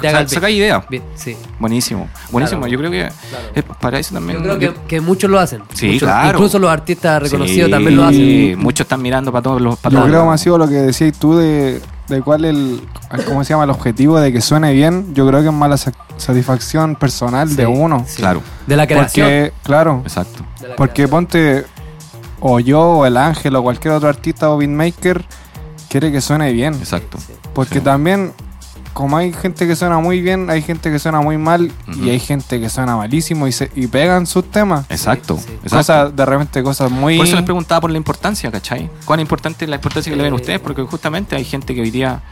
[0.00, 0.84] que sa- saca idea.
[0.88, 1.36] bien, sí.
[1.58, 2.08] Buenísimo.
[2.30, 2.62] Buenísimo.
[2.62, 2.72] Claro.
[2.72, 3.44] Yo creo que Claro.
[3.54, 4.38] es para eso también.
[4.38, 5.62] Yo creo que, que muchos lo hacen.
[5.74, 6.30] Sí, Muchos- claro.
[6.38, 8.58] Incluso los artistas reconocidos Sí, también lo hacen.
[8.58, 9.78] Muchos están mirando para todos los.
[9.78, 12.80] Para Yo todos creo más sido lo que decías tú de, de cuál el
[13.26, 15.14] cómo se llama el objetivo de que suene bien.
[15.14, 18.04] Yo creo que es más la sa- satisfacción personal Sí, de uno.
[18.08, 18.16] sí.
[18.16, 19.26] Claro, De la creación.
[19.26, 20.44] Porque, claro, exacto.
[20.76, 21.10] Porque creación.
[21.10, 21.64] ponte
[22.40, 25.24] o yo o el Ángel o cualquier otro artista o beatmaker
[25.88, 26.74] quiere que suene bien.
[26.74, 27.18] Exacto.
[27.18, 27.32] Sí.
[27.54, 27.80] Porque Sí.
[27.80, 28.32] también,
[28.96, 31.70] como hay gente que suena muy bien, hay gente que suena muy mal
[32.02, 34.86] y hay gente que suena malísimo y, se, y pegan sus temas.
[34.88, 35.36] Exacto.
[35.36, 35.52] sí.
[35.52, 35.76] exacto.
[35.76, 37.18] Cosas, de repente cosas muy...
[37.18, 38.88] Por eso les preguntaba por la importancia, ¿cachai?
[39.04, 40.60] ¿Cuán importante es la importancia que le ven Eh, ustedes?
[40.60, 42.22] Porque justamente hay gente que hoy día.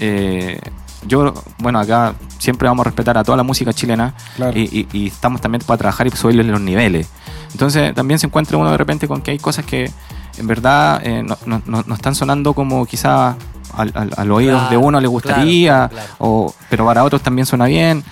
[0.00, 0.58] eh,
[1.06, 4.58] yo, bueno, acá siempre vamos a respetar a toda la música chilena Claro.
[4.58, 7.08] y, y- y estamos también para trabajar y subirle los niveles.
[7.52, 9.90] Entonces, también se encuentra uno de repente con que hay cosas que
[10.40, 13.36] en verdad eh, no, no- no- están sonando como quizás
[13.74, 16.08] al, al- al oído Claro, de uno le gustaría, claro, claro.
[16.18, 18.02] O, pero para otros también suena bien.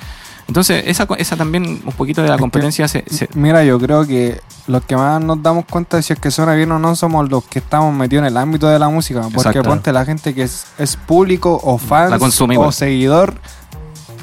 [0.47, 3.79] Entonces, esa, esa también, un poquito de la Es que- competencia se, se- Mira, yo
[3.79, 6.79] creo que los que más nos damos cuenta de si es que suena bien o
[6.79, 9.21] no somos los que estamos metidos en el ámbito de la música.
[9.23, 9.63] Porque Exacto.
[9.69, 12.13] ponte la gente que es, es público o fan
[12.57, 13.35] o seguidor.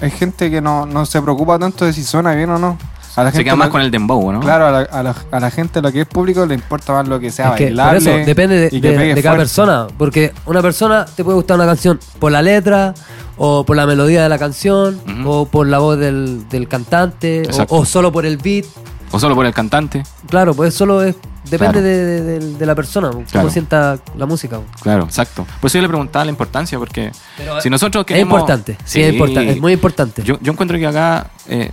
[0.02, 2.78] Es gente que no, no se preocupa tanto de si suena bien o no.
[3.16, 4.40] A la se gente queda más lo- con el dembow, ¿no?
[4.42, 7.08] Claro, a la, a la- a la gente lo que es público le importa más
[7.08, 7.98] lo que sea Es que por bailable.
[8.00, 9.38] eso depende de, y que de- de cada fuerte.
[9.38, 9.88] persona.
[9.98, 12.94] Porque una persona te puede gustar una canción por la letra,
[13.38, 17.86] o por la melodía de la canción, o por la voz del, del cantante, o,
[17.86, 18.66] solo por el beat.
[19.12, 20.04] O solo por el cantante.
[20.30, 21.16] Claro, pues solo es.
[21.50, 21.86] Depende Claro.
[21.88, 23.50] de, de- la persona, cómo Claro.
[23.52, 24.60] sienta la música.
[24.82, 25.46] Claro, exacto.
[25.62, 28.34] Por eso yo le preguntaba la importancia, porque Pero si nosotros es queremos...
[28.40, 30.24] importante, sí, es importante, es muy importante.
[30.24, 31.70] Yo, yo encuentro que acá, eh,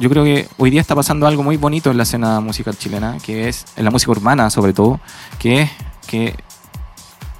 [0.00, 3.18] yo creo que hoy día está pasando algo muy bonito en la escena musical chilena,
[3.22, 4.98] que es, en la música urbana sobre todo,
[5.38, 5.70] que es
[6.08, 6.34] que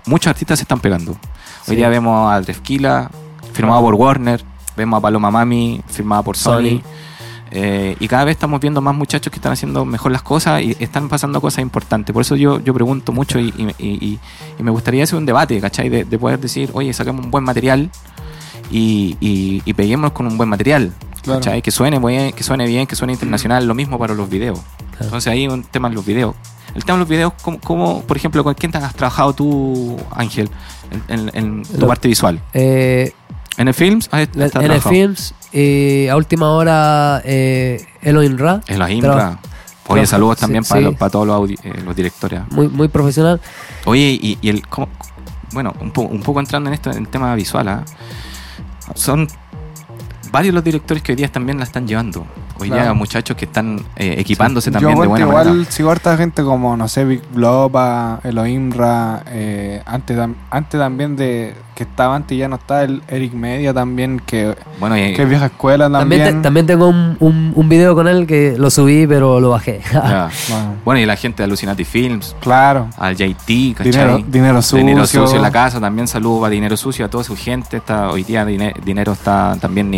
[0.07, 1.13] muchos artistas se están pegando.
[1.67, 3.11] Hoy día vemos a Drefkila,
[3.53, 4.45] firmado por Warner,
[4.77, 6.83] vemos a Paloma Mami, firmada por Sony.
[7.53, 10.77] Eh, y cada vez estamos viendo más muchachos que están haciendo mejor las cosas y
[10.79, 12.13] están pasando cosas importantes.
[12.13, 14.19] Por eso yo, yo pregunto mucho y, y- y-
[14.59, 15.89] y me gustaría hacer un debate, ¿cachai?
[15.89, 17.91] De, de poder decir, oye, saquemos un buen material
[18.71, 20.93] y, y, peguémonos con un buen material.
[21.23, 21.41] Claro.
[21.63, 24.59] Que suene bien, que suene bien, que suene internacional, lo mismo para los videos.
[24.93, 25.05] Claro.
[25.05, 26.35] Entonces ahí un tema en los videos.
[26.75, 29.97] El tema de los videos, ¿cómo, cómo, por ejemplo, con quién te has trabajado tú,
[30.13, 30.49] Ángel,
[31.09, 32.41] en, en- en tu Lo- parte visual?
[32.55, 33.13] Eh,
[33.57, 34.09] ¿En el Films?
[34.13, 34.91] has- has en el trabajado?
[34.91, 38.61] Films, eh, a última hora, eh, Elohim Ra.
[38.61, 39.39] Traba- Impra.
[39.89, 40.85] Oye, saludos sí, también para, sí.
[40.85, 42.43] los, para todos los, eh, los directores.
[42.53, 43.41] Muy, muy profesional.
[43.87, 44.65] Oye, y, y el.
[44.69, 44.89] cómo-
[45.53, 47.85] bueno, un, po- un poco entrando en esto, en el tema visual, ¿ah?
[48.95, 49.27] son
[50.33, 52.27] varios los directores que hoy día también la están llevando.
[52.59, 55.71] Hoy día muchachos que están eh, equipándose también de buena igual manera.
[55.71, 60.19] sigo harta gente como, no sé, Big Bloba, Elohimra, eh, antes,
[60.51, 64.55] antes también de que estaba antes y ya no está el Eric Media también, que,
[64.79, 66.37] Bueno, y, que es vieja escuela También, también.
[66.37, 69.81] te- también tengo un, un, un video con él que lo subí, pero lo bajé.
[69.91, 70.29] Bueno,
[70.85, 73.91] Bueno, y la gente de Alucinati Films, claro, al JT, ¿cachai?
[73.93, 74.79] dinero, dinero sucio.
[74.79, 77.79] Dinero sucio en la casa, también saludo a Dinero Sucio, a toda su gente.
[77.79, 79.93] Está, hoy día Dine- Dinero está también en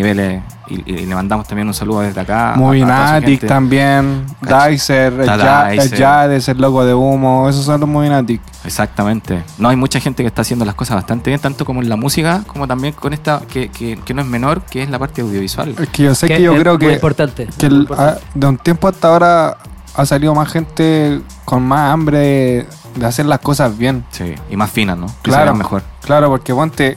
[0.68, 2.54] y, y le mandamos también un saludo desde acá.
[2.56, 8.40] Movinatic también, Dicer, el Ja- el el loco de humo, esos son los Movinatic.
[8.64, 9.42] Exactamente.
[9.58, 11.96] No, hay mucha gente que está haciendo las cosas bastante bien, tanto como en la
[11.96, 15.20] música, como también con esta, que, que, que no es menor, que es la parte
[15.22, 15.74] audiovisual.
[15.78, 17.48] Es que yo sé que, Que yo es creo muy que, importante.
[17.58, 18.20] que muy el- importante.
[18.24, 19.58] ah, de un tiempo hasta ahora
[19.94, 24.04] ha salido más gente con más hambre de, de hacer las cosas bien.
[24.10, 25.06] Sí, y más finas, ¿no?
[25.06, 25.44] Que se Claro.
[25.46, 25.82] vean mejor.
[26.02, 26.94] Claro, porque ponte,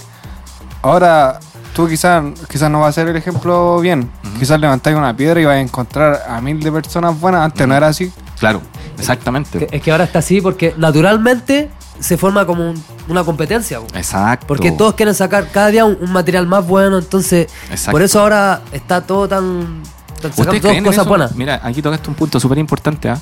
[0.81, 1.39] ahora
[1.75, 4.09] tú quizás quizás no va a ser el ejemplo bien.
[4.39, 7.41] Quizás levantáis una piedra y vais a encontrar a mil de personas buenas.
[7.43, 8.11] Antes no era así.
[8.39, 8.61] Claro,
[8.97, 9.67] exactamente.
[9.71, 13.79] Es que ahora está así porque naturalmente se forma como un- una competencia.
[13.93, 14.47] Exacto.
[14.47, 17.91] Porque todos quieren sacar cada día un, un material más bueno, entonces Exacto.
[17.91, 19.83] por eso ahora está todo tan
[20.17, 21.05] ¿Ustedes sacando cosas eso?
[21.09, 21.35] buenas.
[21.35, 23.19] Mira, aquí tocaste un punto súper importante, ¿ah?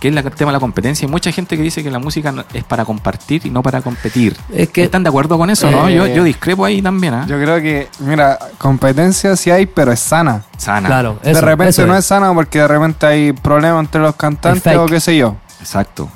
[0.00, 1.06] Que es el tema de la competencia.
[1.06, 4.36] Hay mucha gente que dice que la música es para compartir y no para competir.
[4.52, 5.70] Es que ¿Están de acuerdo con eso?
[5.70, 5.88] no?
[5.88, 7.14] Eh, Yo, yo discrepo ahí también.
[7.14, 7.26] ¿ah?
[7.28, 10.42] Yo creo que, mira, competencia sí hay, pero es sana.
[10.56, 10.88] Sana.
[10.88, 12.04] claro, de repente eso no es.
[12.04, 15.36] sana porque de repente hay problemas entre los cantantes o qué sé yo.
[15.60, 16.08] Exacto.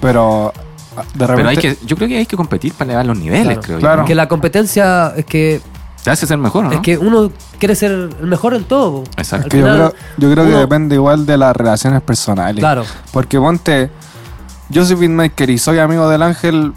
[0.00, 0.52] Pero
[0.96, 1.36] ah, de repente.
[1.36, 3.78] Pero hay que, yo creo que hay que competir para elevar los niveles, Claro, creo
[3.78, 3.96] claro.
[3.96, 4.02] yo.
[4.02, 4.06] ¿no?
[4.08, 5.60] Que la competencia es que
[6.02, 6.72] Te hace ser mejor, ¿no?
[6.72, 9.04] es que uno quiere ser el mejor en todo.
[9.16, 9.48] Exacto.
[9.48, 12.58] Que yo creo, yo creo que depende igual de las relaciones personales.
[12.58, 13.88] Claro, Porque ponte,
[14.68, 16.72] yo soy beatmaker y soy amigo del Ángel.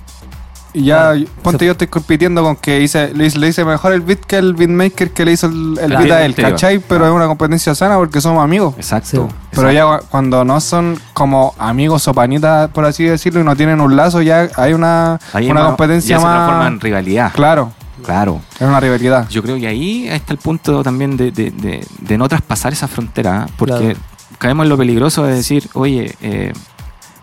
[0.74, 1.26] Y ya, Claro.
[1.42, 4.20] ponte, Se- yo estoy compitiendo con que hice, le, hice, le hice mejor el beat
[4.20, 6.04] que el beatmaker que le hizo el, el Claro.
[6.04, 6.36] beat a él.
[6.36, 6.80] ¿cachai?
[6.80, 7.06] Pero Claro.
[7.14, 8.76] es una competencia sana porque somos amigos.
[8.78, 9.10] Exacto.
[9.10, 9.18] Sí.
[9.52, 9.72] Pero exacto.
[9.72, 13.80] ya cu- cuando no son como amigos o panitas, por así decirlo, y no tienen
[13.80, 16.68] un lazo, ya hay una, Ahí una más- competencia ya se transforma más.
[16.68, 17.32] en rivalidad.
[17.34, 17.72] Claro,
[18.04, 18.42] Claro.
[18.56, 19.28] es una rivalidad.
[19.30, 22.88] Yo creo que ahí está el punto también de, de- de- de no traspasar esa
[22.88, 23.52] frontera, ¿eh?
[23.58, 24.00] porque Claro.
[24.38, 26.52] caemos en lo peligroso de decir, oye, eh,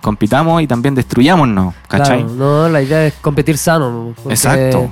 [0.01, 2.21] compitamos y también destruyámonos, ¿cachai?
[2.25, 2.35] claro.
[2.35, 4.15] No, la idea es competir sano.
[4.29, 4.91] Exacto.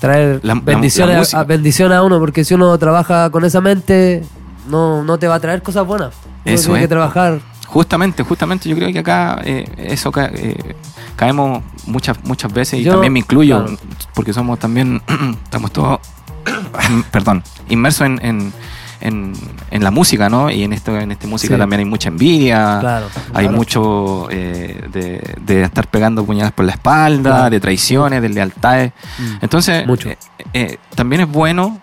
[0.00, 4.22] Traer La- bendiciones, la a, bendiciones a uno, porque si uno trabaja con esa mente,
[4.68, 6.14] no, no te va a traer cosas buenas.
[6.44, 6.84] Uno Eso tiene es.
[6.84, 7.40] que trabajar.
[7.68, 10.74] Justamente, justamente yo creo que acá eh, eso ca- eh,
[11.16, 13.78] caemos muchas muchas veces y Yo- también me incluyo claro.
[14.14, 15.02] porque somos también
[15.44, 16.00] estamos todos
[17.10, 18.52] perdón inmersos en, en,
[19.00, 19.32] en-
[19.70, 20.50] en la música, ¿no?
[20.50, 21.58] Y en esto en esta música Sí.
[21.60, 23.06] también hay mucha envidia, Claro.
[23.34, 23.56] hay claro.
[23.56, 28.92] mucho eh, de, de estar pegando puñaladas por la espalda, de traiciones, de lealtades.
[29.18, 29.24] Mm.
[29.42, 30.08] Entonces, Mucho.
[30.08, 30.18] eh,
[30.54, 31.78] eh, también es bueno,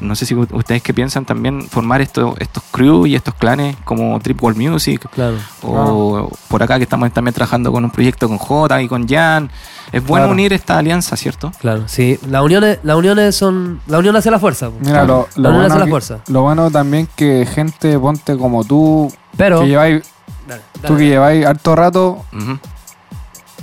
[0.00, 4.18] no sé si ustedes que piensan también, formar estos estos crew y estos clanes como
[4.20, 5.36] Trip World Music Claro.
[5.62, 9.50] o por acá que estamos también trabajando con un proyecto con J y con Jan.
[9.92, 10.32] Es bueno Claro.
[10.32, 11.52] unir esta alianza, ¿cierto?
[11.60, 12.18] Claro, sí.
[12.28, 13.80] Las uniones, las uniones son.
[13.86, 14.70] La unión hace la fuerza.
[14.80, 16.18] Mira, lo, La lo unión bueno hace la que- fuerza.
[16.28, 19.60] lo bueno también que gente, ponte como tú, Pero.
[19.60, 20.02] que lleváis,
[20.48, 20.96] Dale, tú dale.
[20.96, 22.24] que lleváis harto rato,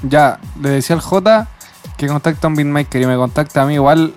[0.04, 1.48] ya, le decía al J
[1.98, 4.14] que contacta a un beatmaker y me contacta a mí, igual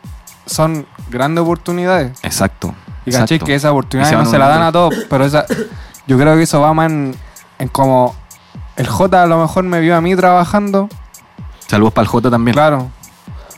[0.46, 2.18] son grandes oportunidades.
[2.22, 2.74] Exacto.
[3.05, 5.44] Y caché que esa oportunidad se no se la dan a todos, pero esa,
[6.07, 7.14] yo creo que eso va más en,
[7.59, 8.14] en como
[8.76, 10.88] el J a lo mejor me vio a mí trabajando,
[11.66, 12.55] Saludos para el J también.
[12.55, 12.90] claro,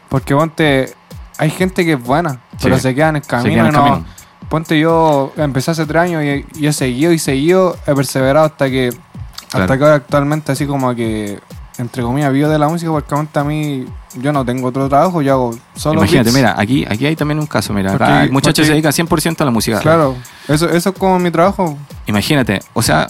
[0.08, 0.94] porque ponte,
[1.38, 2.82] hay gente que es buena, pero Sí.
[2.82, 3.50] se queda en el Se camino.
[3.54, 4.06] queda en el y no- camino.
[4.48, 8.70] Ponte yo, empecé hace tres años y, y he seguido y seguido, he perseverado hasta
[8.70, 8.90] que,
[9.50, 9.64] Claro.
[9.64, 11.40] hasta que ahora actualmente así como que,
[11.78, 13.84] entre comillas, vivo de la música porque a mí,
[14.20, 16.36] yo no tengo otro trabajo, yo hago solo Imagínate, beats.
[16.36, 19.40] mira, aquí, aquí hay también un caso, mira, Porque- el muchacho porque- se dedica 100%
[19.42, 19.80] a la música.
[19.80, 20.14] Claro,
[20.48, 21.76] eso, eso es como mi trabajo.
[22.06, 23.08] Imagínate, o sea,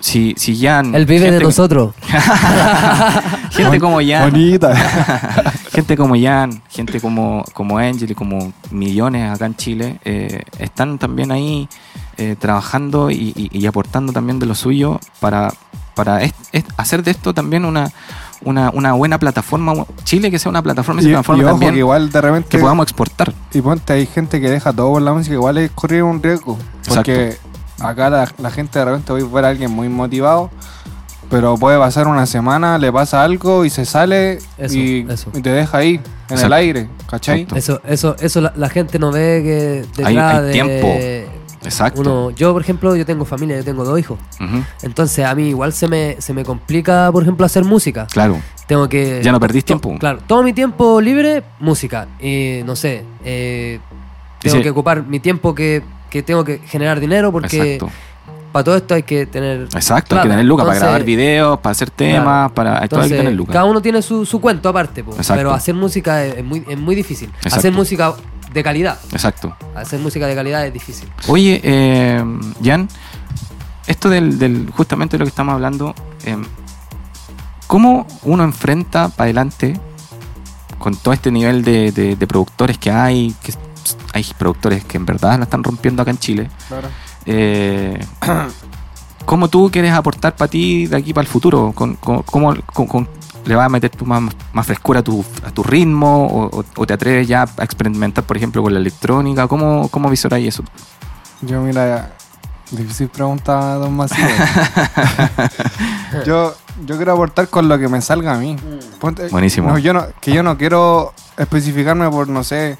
[0.00, 0.94] si, si Jan...
[0.94, 1.92] Él vive de nosotros.
[3.50, 4.74] Gente como Jan, Bonita.
[5.72, 10.98] gente como Jan, gente como, como Angel y como millones acá en Chile, eh, están
[10.98, 11.68] también ahí
[12.16, 15.52] eh, trabajando y, y- y aportando también de lo suyo para,
[15.98, 17.90] para es- es- hacer de esto también una,
[18.42, 19.74] una, una buena plataforma.
[20.04, 22.58] Chile que sea una plataforma y se y, ojo también que igual de repente que
[22.58, 23.34] podamos exportar.
[23.52, 26.56] y ponte hay gente que deja todo por la música igual es correr un riesgo
[26.88, 27.36] porque
[27.80, 30.50] acá la, la gente de repente voy a ver a alguien muy motivado
[31.30, 35.30] pero puede pasar una semana le pasa algo y se sale Eso, y, eso.
[35.34, 36.00] y te deja ahí en
[36.36, 36.46] Exacto.
[36.46, 37.40] el aire ¿cachai?
[37.42, 37.56] Exacto.
[37.58, 40.86] Eso, eso, eso la, la gente no ve que Hay- detrás hay de tiempo.
[41.64, 42.00] Exacto.
[42.00, 42.30] uno.
[42.30, 44.18] Yo, por ejemplo, yo tengo familia, yo tengo dos hijos.
[44.82, 48.06] Entonces a mí igual se me, se me complica, por ejemplo, hacer música.
[48.12, 48.40] Claro.
[48.66, 49.20] Tengo que.
[49.22, 49.96] Ya no perdís tiempo.
[49.98, 52.06] Claro, todo mi tiempo libre, música.
[52.20, 53.80] Y no sé, eh,
[54.40, 57.90] tengo que ocupar mi tiempo que, que tengo que generar dinero porque Exacto.
[58.52, 59.62] para todo esto hay que tener.
[59.74, 62.54] Exacto, hay que tener lucas para grabar videos, para hacer temas, Claro.
[62.54, 63.52] para todo hay que Entonces, tener lucas.
[63.54, 65.12] cada uno tiene su, su cuento aparte, po.
[65.12, 65.34] Exacto.
[65.40, 67.30] pero hacer música es, es muy, es muy difícil.
[67.36, 67.58] Exacto.
[67.58, 68.14] Hacer música
[68.52, 68.98] de calidad.
[69.12, 69.56] Exacto.
[69.74, 71.08] Hacer música de calidad es difícil.
[71.28, 72.22] Oye, eh,
[72.64, 72.88] Jan,
[73.86, 76.36] esto del, del- justamente de lo que estamos hablando, eh,
[77.66, 79.78] ¿cómo uno enfrenta para adelante
[80.78, 83.34] con todo este nivel de, de- de productores que hay?
[83.42, 83.52] Que
[84.12, 86.50] hay productores que en verdad la están rompiendo acá en Chile.
[86.68, 86.88] Claro.
[87.26, 87.98] Eh,
[89.24, 91.72] ¿Cómo tú quieres aportar para ti de aquí para el futuro?
[91.74, 93.08] ¿Con, con- cómo, con- con-
[93.44, 94.22] le vas a meter tú más,
[94.52, 96.26] más frescura a tu, a tu ritmo?
[96.26, 99.48] O, o- o te atreves ya a experimentar, por ejemplo, con la electrónica?
[99.48, 100.64] ¿Cómo, cómo visoráis eso?
[101.40, 102.10] yo mira
[102.72, 104.28] difícil pregunta don Macías
[106.26, 108.56] yo yo quiero aportar con lo que me salga a mí
[109.00, 109.68] Ponte- Buenísimo.
[109.70, 112.76] no, yo no, que yo no quiero especificarme por no sé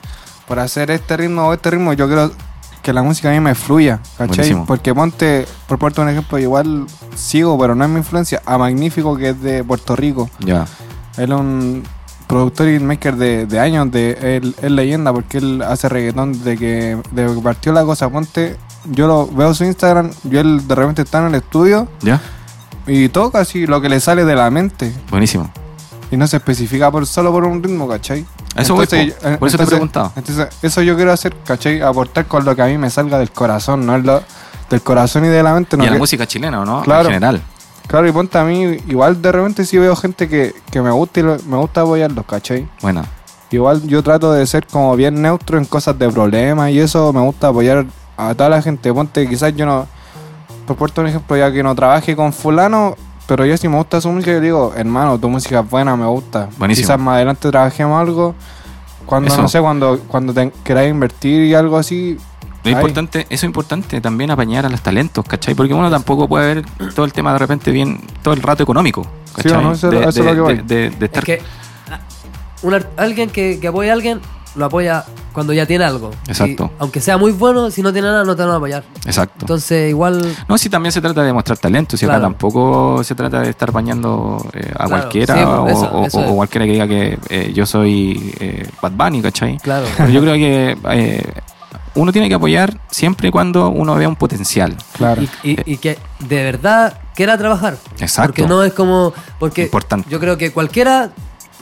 [0.47, 2.31] por hacer este ritmo o este ritmo yo quiero
[2.89, 4.29] que la música a mí me fluya ¿cachai?
[4.29, 4.65] Buenísimo.
[4.67, 9.15] porque ponte por ponerte un ejemplo igual sigo pero no es mi influencia a Magnífico
[9.17, 10.67] que es de Puerto Rico Ya.
[11.19, 11.83] él es un
[12.27, 16.57] productor y maker de, de años, de él es leyenda porque él hace reggaetón desde
[16.59, 18.11] que, desde que partió la cosa.
[18.11, 22.21] Ponte, yo lo veo su Instagram y él de repente está en el estudio ¿Ya?
[22.87, 24.93] y toca así lo que le sale de la mente.
[25.11, 25.51] Buenísimo.
[26.11, 28.27] Y no se especifica por, solo por un ritmo, ¿cachai?
[28.57, 29.39] Eso voy, Entonces, po.
[29.39, 30.13] Por eso te he preguntado.
[30.17, 31.81] Entonces, eso yo quiero hacer, ¿cachai?
[31.81, 34.23] Aportar con lo que a mí me salga del corazón, no es lo
[34.71, 35.77] del corazón y de la mente.
[35.77, 36.83] No y a la que- música chilena, ¿o ¿no?
[36.83, 37.09] Claro.
[37.09, 37.43] En general.
[37.87, 41.21] Claro, y ponte a mí, igual de repente si veo gente que, que me gusta
[41.21, 42.69] y lo- me gusta apoyarlos, ¿cachai?
[42.83, 43.05] Bueno,
[43.51, 47.21] Igual yo trato de ser como bien neutro en cosas de problemas y eso me
[47.23, 47.87] gusta apoyar
[48.19, 48.93] a toda la gente.
[48.93, 49.87] Ponte, quizás yo no,
[50.67, 52.95] por puerto un ejemplo, ya que no trabaje con fulano,
[53.29, 56.07] pero yo si me gusta su música, yo digo, hermano, tu música es buena, me
[56.07, 56.49] gusta.
[56.59, 56.87] Buenísimo.
[56.87, 58.35] Quizás más adelante trabajemos algo.
[59.07, 59.41] Cuando, Eso.
[59.43, 62.17] no sé, cuando, cuando te queráis invertir y algo así.
[62.65, 65.55] lo importante, eso es importante también apañar a los talentos, ¿cachai?
[65.55, 66.65] Porque uno tampoco puede ver
[66.95, 69.53] todo el tema de repente bien, todo el rato económico, ¿cachai?
[69.53, 70.55] Sí, no, eso- de, eso es lo que voy.
[70.57, 71.41] de- de- de Es estar que
[71.91, 72.01] ah,
[72.97, 74.21] alguien que, que apoya a alguien
[74.57, 75.05] lo apoya
[75.39, 76.11] cuando ya tiene algo.
[76.27, 76.69] Exacto.
[76.73, 78.83] Y aunque sea muy bueno, si no tiene nada, no te van a apoyar.
[79.07, 79.37] Exacto.
[79.43, 80.35] Entonces, igual.
[80.49, 82.25] No, si también se trata de mostrar talento, si acá Claro.
[82.33, 86.19] tampoco se trata de estar bañando eh, a Claro, cualquiera sí, o, eso, o- eso
[86.19, 86.31] o es.
[86.33, 89.59] cualquiera que diga que eh, yo soy eh, Bad Bunny, ¿cachai?
[89.59, 89.87] Claro.
[89.97, 91.33] Pero yo creo que eh,
[91.95, 94.77] uno tiene que apoyar siempre y cuando uno vea un potencial.
[94.93, 95.23] Claro.
[95.23, 97.77] Y, y- y que de verdad quiera trabajar.
[98.01, 98.33] Exacto.
[98.33, 99.13] Porque no es como.
[99.39, 100.09] Porque Importante.
[100.11, 101.11] yo creo que cualquiera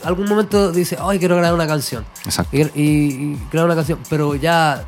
[0.03, 2.05] algún momento dice, ay, quiero grabar una canción.
[2.25, 2.55] Exacto.
[2.55, 3.99] Y, y- y grabar una canción.
[4.09, 4.83] Pero ya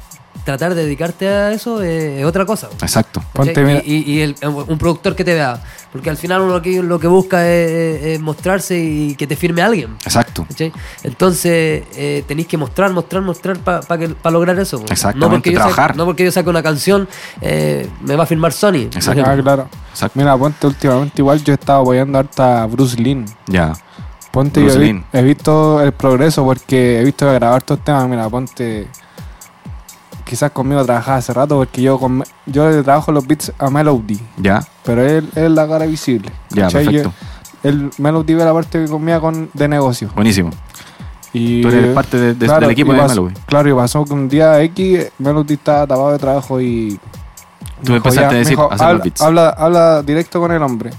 [0.46, 2.70] tratar de dedicarte a eso es, es otra cosa.
[2.82, 3.22] Exacto.
[3.34, 5.62] Ponte, mira- y y- y el- un productor que te vea.
[5.92, 9.36] Porque al final uno lo que, lo que busca es, es- mostrarse y que te
[9.36, 9.96] firme alguien.
[10.06, 10.46] Exacto.
[10.48, 10.72] ¿cachai?
[11.04, 14.84] Entonces eh, tenéis que mostrar, mostrar, mostrar para lograr eso.
[14.90, 17.08] Exactamente, no porque yo saque- no porque yo saque una canción,
[17.42, 18.88] eh, me va a firmar Sony.
[18.94, 19.24] Exacto.
[19.26, 19.68] Ah, claro.
[19.92, 20.18] Exacto.
[20.20, 23.26] Mira, ponte últimamente igual yo he estado apoyando harta a Bruce Lin.
[23.48, 23.74] Ya.
[24.40, 28.08] Ponte, yo he, visto el progreso porque he visto que grabar estos temas.
[28.08, 28.88] Mira, ponte.
[30.24, 34.18] Quizás conmigo trabajaba hace rato porque yo con, yo le trabajo los beats a Melody,
[34.38, 34.64] Ya.
[34.86, 36.32] pero él, él es la cara visible.
[36.52, 36.86] Ya, ¿cachai?
[36.86, 37.12] perfecto.
[37.64, 40.10] Yo- el Melody ve la parte que conmigo con, de negocio.
[40.16, 40.52] Buenísimo.
[41.34, 43.42] Y, Tú eres parte de- de- del equipo de pasó- Melody.
[43.46, 46.98] Claro, y pasó que un día X Melody estaba tapado de trabajo y.
[47.84, 49.22] Tú empezaste dijo, a decir, dijo, hacer los habla, beats.
[49.22, 50.92] habla, habla directo con el hombre.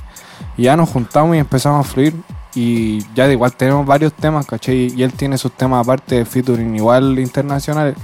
[0.59, 2.15] Y ya nos juntamos y empezamos a fluir.
[2.55, 4.93] Y ya de igual tenemos varios temas, ¿cachai?
[4.95, 7.97] Y él tiene sus temas aparte de featuring, igual internacionales.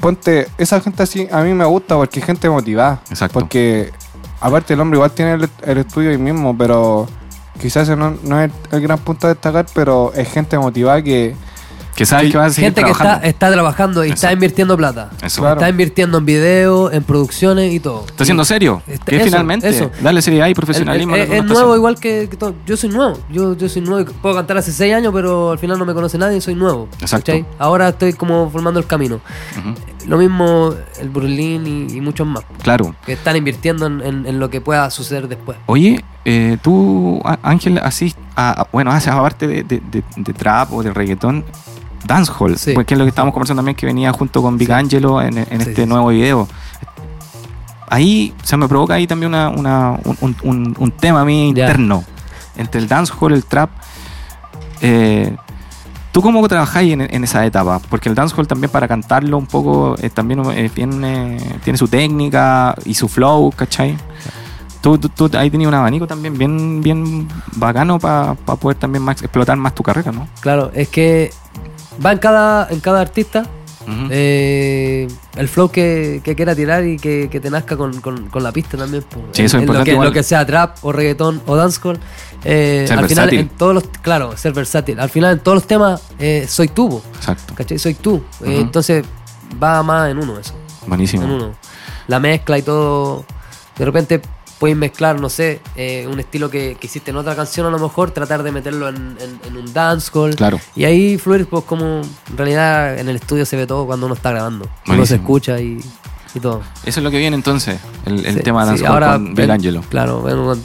[0.00, 3.00] Ponte, esa gente así a mí me gusta porque es gente motivada.
[3.10, 3.40] Exacto.
[3.40, 3.92] Porque
[4.40, 7.08] aparte el hombre igual tiene el, el estudio ahí mismo, pero
[7.60, 11.34] quizás no, no es el gran punto a destacar, pero es gente motivada que...
[11.98, 13.26] Que sabes que vas a seguir Gente que está, trabajando.
[13.28, 15.10] está trabajando y está invirtiendo plata.
[15.20, 15.40] Eso.
[15.42, 15.56] Claro.
[15.58, 18.04] Está invirtiendo en video, en producciones y todo.
[18.06, 18.80] Está siendo serio.
[18.86, 19.90] Está- que eso, finalmente eso.
[20.00, 21.16] darle seriedad y profesionalismo.
[21.16, 22.54] el- a es nuevo igual que, que todo.
[22.66, 23.18] Yo soy nuevo.
[23.30, 24.12] Yo, yo soy nuevo.
[24.22, 26.40] Puedo cantar hace seis años, pero al final no me conoce nadie.
[26.40, 26.88] Soy nuevo.
[27.00, 27.32] Exacto.
[27.32, 27.44] ¿cachai?
[27.58, 29.20] Ahora estoy como formando el camino.
[30.06, 32.44] Lo mismo el Berlín y, y muchos más.
[32.62, 32.94] Claro.
[33.04, 35.58] Que están invirtiendo en, en- en lo que pueda suceder después.
[35.66, 38.14] Oye, eh, tú, Ángel, así,
[38.72, 41.44] bueno, haces aparte de, de- de- de trap o de reggaetón,
[42.06, 42.72] dancehall, Sí.
[42.72, 44.72] porque es lo que estábamos conversando también que venía junto con Big Sí.
[44.74, 46.48] Angelo en, en Sí, este nuevo video.
[47.90, 51.48] Ahí se me provoca ahí también una, una- un, un- un- un tema a mí
[51.48, 52.04] interno
[52.56, 53.70] entre el dancehall, el trap.
[54.80, 55.34] Eh,
[56.12, 57.80] ¿Tú cómo trabajáis en, en esa etapa?
[57.88, 62.74] Porque el dancehall también para cantarlo un poco eh, también eh, tiene, tiene su técnica
[62.84, 63.96] y su flow, ¿cachai?
[64.80, 69.20] Tú, tú, tú ahí tenías un abanico también bien, bien bacano para poder también más,
[69.22, 70.28] explotar más tu carrera, ¿no?
[70.40, 71.30] Claro, es que
[72.04, 73.44] va en cada, en cada artista
[74.10, 78.42] eh, el flow que, que quiera tirar y que, que te nazca con, con- con
[78.42, 79.04] la pista también.
[79.32, 80.08] Sí, eso es En- Lo que, igual.
[80.08, 81.98] lo que sea trap o reggaetón o dancehall.
[82.44, 83.84] eh, Ser al final, en todos los.
[84.02, 85.00] Claro, ser versátil.
[85.00, 87.54] Al final, en todos los temas, eh, soy tú, Exacto.
[87.54, 87.78] ¿cachai?
[87.78, 88.22] Soy tú.
[88.44, 89.04] Entonces,
[89.62, 90.54] va más en uno eso.
[90.86, 91.24] Buenísimo.
[91.24, 91.54] En uno.
[92.08, 93.24] La mezcla y todo.
[93.78, 94.20] De repente
[94.58, 97.78] puedes mezclar, no sé, eh, un estilo que, que hiciste en otra canción a lo
[97.78, 100.34] mejor, tratar de meterlo en, en- en un dancehall.
[100.34, 100.60] Claro.
[100.74, 104.14] Y ahí fluir, pues como en realidad en el estudio se ve todo cuando uno
[104.14, 104.68] está grabando.
[104.88, 105.78] Uno se escucha y,
[106.34, 106.62] y todo.
[106.84, 109.34] Eso es lo que viene entonces, el, el Sí, tema de sí, dancehall con Big
[109.36, 109.82] ven- Angelo.
[109.88, 110.62] Claro, bueno, con,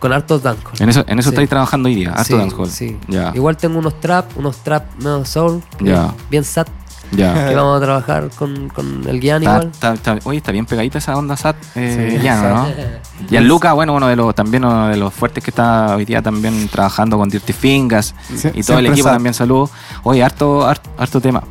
[0.00, 0.74] con hartos dancehall.
[0.80, 1.34] En eso, en eso Sí.
[1.34, 2.70] estáis trabajando hoy día, harto Sí, dancehall.
[2.70, 2.96] sí.
[3.08, 6.12] Ya, Igual tengo unos trap, unos trap medio soul, que Ya.
[6.30, 6.66] bien sad,
[7.12, 7.32] ya.
[7.48, 9.70] que vamos a trabajar con, con el Está- igual.
[9.72, 12.66] está- está- oye, está bien pegadita esa onda SAT, eh, Sí, ¿no?
[13.30, 16.04] Y el Luca, bueno, uno de los también uno de los fuertes que está hoy
[16.04, 19.14] día también trabajando con Dirty Fingers Sie- y todo el equipo SAT.
[19.14, 19.70] también saludos.
[20.04, 21.42] Oye, harto, harto, harto tema.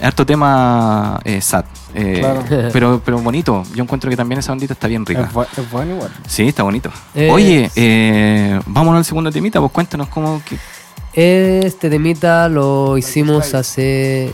[0.00, 1.64] Harto tema eh, SAT.
[1.94, 2.42] eh, Claro.
[2.72, 3.62] pero, pero bonito.
[3.74, 5.22] Yo encuentro que también esa ondita está bien rica.
[5.22, 6.10] Es, bu- es bueno igual.
[6.26, 6.90] Sí, está bonito.
[7.14, 10.58] Eh, Oye, eh, vámonos al segundo temita, pues cuéntanos cómo, qué,
[11.14, 14.32] Este temita lo hicimos hace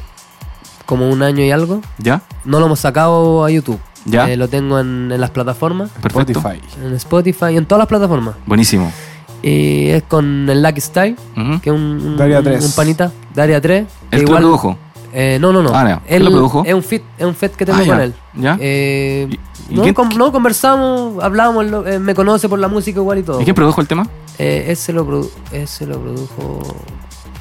[0.89, 1.83] como un año y algo.
[1.99, 2.23] ¿Ya?
[2.47, 3.79] No lo hemos sacado a YouTube.
[4.07, 4.31] ¿Ya?
[4.31, 5.91] Eh, lo tengo en, en las plataformas.
[6.01, 6.33] Perfecto.
[6.33, 6.61] Spotify.
[6.83, 8.37] En Spotify y en todas las plataformas.
[8.47, 8.91] Buenísimo.
[9.43, 11.15] Y es con el Lucky Style,
[11.63, 12.65] que es un, un, Daria 3.
[12.65, 13.13] un panita.
[13.35, 13.87] Daria 3.
[14.11, 14.79] que ¿Él te lo produjo?
[15.13, 15.71] Eh, no, no, no.
[15.75, 16.01] Ah, no.
[16.07, 16.63] ¿Él lo produjo?
[16.65, 17.93] Es un fit, es un fit que tengo Ah, ya.
[17.93, 18.15] con él.
[18.35, 18.57] ¿Ya?
[18.61, 22.99] Eh, ¿Y- y no, quién- con- no, conversamos, hablamos, eh, me conoce por la música
[23.01, 23.41] igual y todo.
[23.41, 24.07] ¿Y quién produjo el tema?
[24.39, 26.61] Eh, ese, lo produ- ese lo produjo.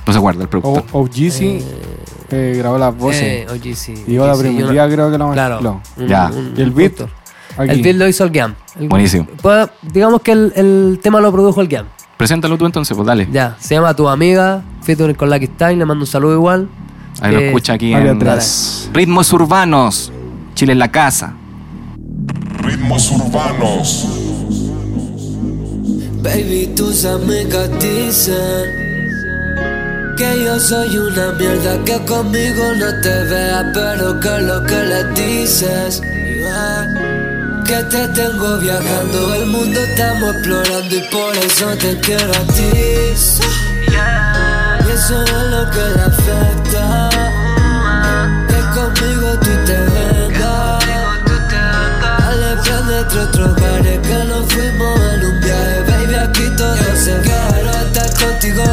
[0.06, 0.84] No se acuerda, el productor.
[0.92, 1.62] O- OGC
[2.30, 3.22] eh, grabó las voces.
[3.24, 3.94] Eh, oye, sí.
[4.08, 5.56] y yo la sí, primera yo no- creo que lo Claro.
[5.56, 5.82] mezcló.
[5.98, 6.32] un- Ya.
[6.34, 7.02] un- ¿Y el beat?
[7.58, 7.72] Aquí.
[7.72, 8.56] El beat lo hizo el GAM.
[8.80, 9.28] El- Buenísimo.
[9.42, 11.86] Pues, digamos que el, el tema lo produjo el GAM.
[12.18, 13.28] Preséntalo tú entonces, pues dale.
[13.32, 16.68] Ya, se llama Tu Amiga, featuring con Lucky Style, le mando un saludo igual.
[17.22, 18.90] Ahí lo Eh, escucha aquí en atrás.
[18.94, 20.12] Ritmos Urbanos.
[20.56, 21.34] Chile en la casa.
[22.64, 24.08] Ritmos urbanos.
[26.24, 28.36] Baby, tus amigas dicen
[30.18, 35.04] que yo soy una mierda, que conmigo no te vea, pero que lo que le
[35.14, 36.02] dices.
[37.66, 42.72] Que te tengo viajando, el mundo estamos explorando y por eso te quiero a ti.
[44.86, 47.10] Y eso es lo que le afecta.
[48.48, 50.86] Que conmigo tú te vengas.
[52.10, 57.72] Dale, prende otro bares que nos fuimos en un viaje Baby, aquí todo se quiero
[57.72, 58.64] estar contigo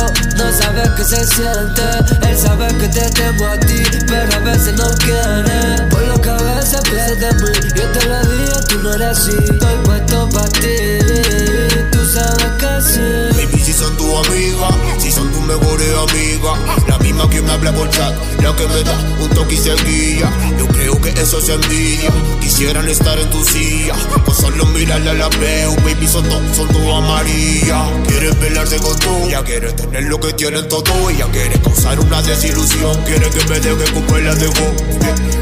[0.97, 1.83] que se siente.
[2.29, 5.89] Él sabe que te tengo a ti Pero a veces no quiere.
[5.91, 7.53] Por lo que a veces piensas de mí.
[7.75, 10.77] Yo te lo dije, tú no eres así Estoy puesto para ti
[11.91, 13.47] Tú sabes que sí.
[13.47, 14.69] Baby, si son tu amiga,
[15.47, 19.55] mejores amigas, la misma que me habla por chat, la que me da un toque
[19.55, 20.31] y se guía.
[20.59, 25.29] Yo creo que eso es envidia, quisieran estar en tu silla, con solo mirarla la
[25.29, 27.85] veo, baby, son dos, son tu amarilla.
[28.07, 32.23] Quieren velarse con tú, ya quieres tener lo que tienen todo, ella quiere causar una
[32.23, 34.75] desilusión, quiere que me deje como la dejó.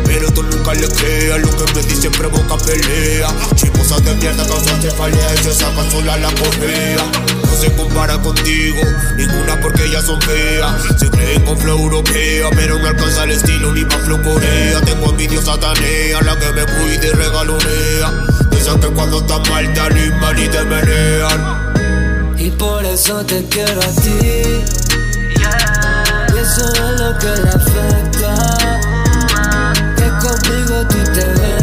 [0.05, 3.29] Pero tú nunca le creas, lo que me dicen provoca pelea.
[3.93, 7.05] Chismosas de mierda causan cefalea y se sacan sola la correa.
[7.45, 8.80] No se compara contigo,
[9.16, 10.82] ninguna porque ellas son feas.
[10.99, 14.80] Se creen con flow europea, pero no alcanza el estilo ni pa' flow corea.
[14.80, 18.24] Tengo envidia satanea, la que me cuida y regalonea.
[18.51, 22.34] Piensan que cuando estás mal te animan y te menean.
[22.38, 24.64] Y por eso te quiero a ti.
[26.32, 28.34] Y eso es lo que le afecta.
[29.97, 31.62] Que conmigo tú te vengas.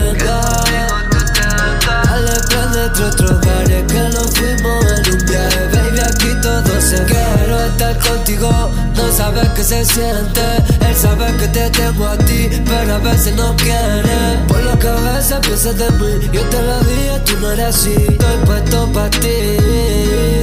[3.00, 5.68] Prende otro bares que nos fuimos en un viaje.
[5.74, 8.50] Baby, aquí todo se quiero estar contigo.
[8.96, 10.79] No sabes que se siente.
[11.00, 14.38] Él sabe que te tengo a ti, pero a veces no quiere.
[14.50, 16.30] Por lo que a veces piensas de mí.
[16.34, 17.94] Yo te lo dije, tú no eres así.
[17.94, 19.30] Estoy puesto para ti.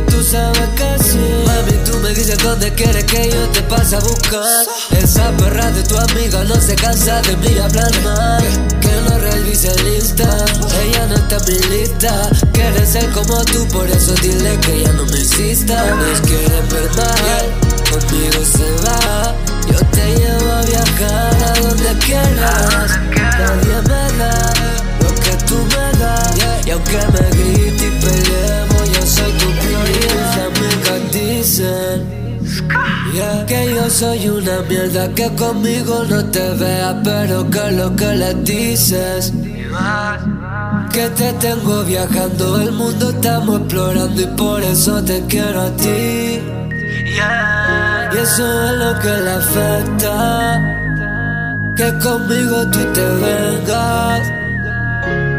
[0.08, 1.18] Tú sabes que sí.
[1.44, 4.64] Mami, tú me dices dónde quieres que yo te pase a buscar.
[4.98, 8.42] Esa perra de tu amiga no se cansa de mí hablar mal.
[8.80, 10.42] Que no revise el Insta.
[10.84, 12.30] Ella no está en mi lista.
[12.52, 15.94] Quiere ser como tú, por eso dile que ya no me insista.
[15.96, 17.44] Nos quieren ver mal,
[17.90, 19.55] conmigo se va.
[19.70, 22.98] Yo te llevo a viajar a donde quieras.
[23.38, 24.34] Nadie me da
[25.00, 26.66] lo que tú me das.
[26.66, 30.48] Y aunque me grites y peleemos, yo soy tu prioridad.
[30.60, 32.16] Mis dicen.
[33.12, 38.14] Yeah, Que yo soy una mierda que conmigo no te vea, pero que lo que
[38.14, 39.32] le dices.
[40.92, 46.40] Que te tengo viajando, el mundo estamos explorando y por eso te quiero a ti.
[48.26, 50.60] Eso es lo que le afecta.
[51.76, 54.20] Que conmigo tú te vengas.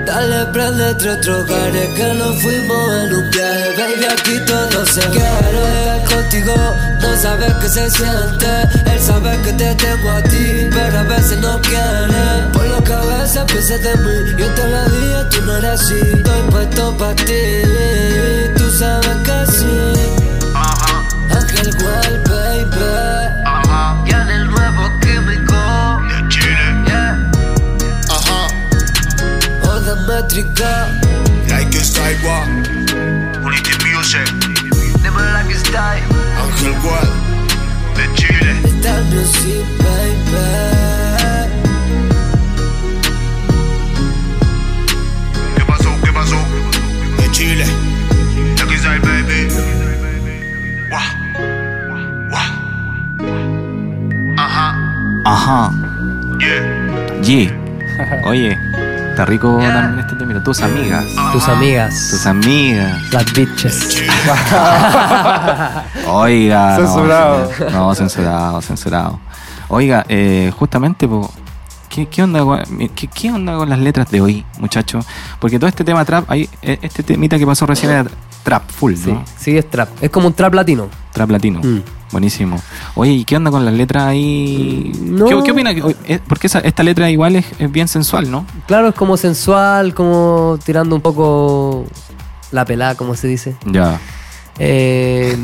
[0.05, 3.73] Dale, prende otro hogares que nos fuimos en un viaje.
[3.77, 6.55] Baby, aquí todo se Quiero estar contigo,
[7.01, 8.51] no sabes que se siente.
[8.91, 12.23] Él sabe que te tengo a ti, pero a veces no quiere.
[12.53, 15.81] Por lo que a veces piensas de mí Yo te lo dije, tú no eres
[15.81, 15.99] así.
[15.99, 17.43] Estoy puesto para ti,
[18.55, 20.17] tú sabes que sí.
[21.29, 22.26] Ángel Well, baby
[30.28, 30.88] Oda métrica
[31.49, 32.47] like a sidewalk,
[33.45, 34.28] Unity Music,
[35.01, 36.03] Dímelo like it's time
[36.36, 37.07] Ángel Gual,
[37.95, 38.53] de Chile.
[38.80, 40.43] Star Music, baby.
[45.55, 45.89] ¿Qué pasó?
[46.03, 46.38] ¿Qué pasó?
[47.17, 47.65] De Chile.
[48.51, 49.47] Está el baby.
[50.89, 51.09] Guau.
[52.30, 52.49] Guau.
[54.38, 54.75] Ajá.
[55.25, 55.71] Ajá.
[56.39, 57.21] Yeah.
[57.23, 58.23] Yeah.
[58.23, 58.59] Oye,
[59.09, 60.16] está rico también este.
[60.28, 61.05] Mira, tus amigas.
[61.32, 62.07] Tus amigas.
[62.11, 63.13] Tus amigas.
[63.13, 64.03] Las bitches.
[66.07, 66.75] Oiga.
[66.78, 67.49] Censurado.
[67.59, 69.19] No, no, censurado, censurado.
[69.69, 71.30] Oiga, eh, justamente, po,
[71.89, 72.63] ¿qué, qué onda, con-
[72.95, 75.05] qué, qué onda con las letras de hoy, muchachos?
[75.39, 78.05] Porque todo este tema trap, hay, eh, este temita que pasó recién era
[78.47, 79.25] trap full, Sí, ¿no?
[79.37, 79.89] sí, es trap.
[80.01, 80.87] Es como un trap latino.
[81.11, 81.59] Trap latino.
[81.61, 81.81] Mm.
[82.13, 82.57] Buenísimo.
[82.95, 84.93] Oye, ¿y qué onda con las letras ahí?
[85.01, 85.25] No.
[85.25, 85.75] ¿Qué, qué opina?
[85.75, 88.45] que- eh, Porque esa- esta letra igual es, es bien sensual, ¿no?
[88.65, 91.85] Claro, es como sensual, como tirando un poco
[92.51, 93.57] la pelada, como se dice.
[93.65, 93.99] Ya.
[94.57, 95.37] Eh,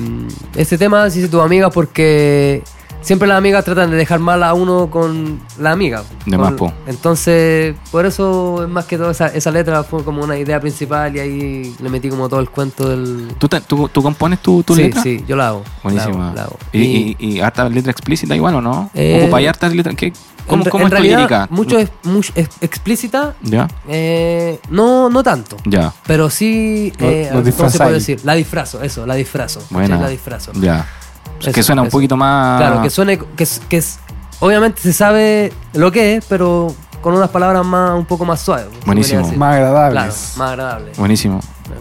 [0.55, 2.63] este tema se dice tu amiga porque
[3.03, 6.03] siempre las amigas tratan de dejar mal a uno con la amiga.
[6.25, 6.73] De Con- más, po.
[6.87, 11.15] Entonces, por eso es más que todo esa, esa letra fue como una idea principal
[11.15, 13.35] y ahí le metí como todo el cuento del...
[13.37, 15.01] ¿Tú, te- tú, tú compones tu, tu sí, letra?
[15.03, 15.63] sí, yo la hago.
[15.83, 16.15] Buenísima.
[16.17, 16.57] La hago, la hago.
[16.71, 18.89] ¿Y, y, y harta letra explícita igual o no?
[18.93, 19.95] Eh, ¿Ocupa ahí hartas letras?
[19.95, 20.11] ¿Qué,
[20.47, 21.47] ¿Cómo, en, cómo en es tu realidad, lírica?
[21.51, 25.55] mucho, es, mucho es explícita, Ya, eh, no, no tanto.
[25.65, 25.93] ya.
[26.05, 28.19] Pero sí, eh, lo ¿cómo se puede decir?
[28.25, 29.61] La disfrazo, eso, la disfrazo.
[29.69, 29.97] Buena.
[30.01, 30.51] La disfrazo.
[30.55, 30.85] Ya.
[31.49, 32.59] Eso, que suena un poquito más.
[32.59, 33.99] Claro, que suene, que, es- que es,
[34.39, 38.67] obviamente se sabe lo que es, pero con unas palabras más, un poco más suaves.
[38.85, 39.21] Buenísimo.
[39.35, 39.93] Más agradables.
[40.03, 40.91] Claro, más agradable.
[40.97, 41.39] Buenísimo.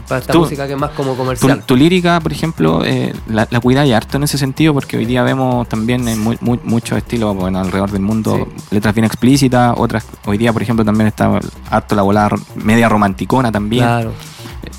[0.09, 1.63] Para esta Tú- música que es más como comercial.
[1.65, 5.23] tu lírica, por ejemplo, eh, la, la cuidáis harto en ese sentido, porque hoy día
[5.23, 10.05] vemos también en mu- mu- muchos estilos bueno, alrededor del mundo, letras bien explícitas, otras,
[10.25, 11.31] hoy día, por ejemplo, también está
[11.71, 13.85] harto la volada media romanticona también.
[13.85, 14.13] Claro.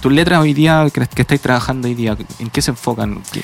[0.02, 3.22] Tus letras hoy día, que, que estáis trabajando hoy día, ¿en qué se enfocan?
[3.32, 3.44] ¿Qué-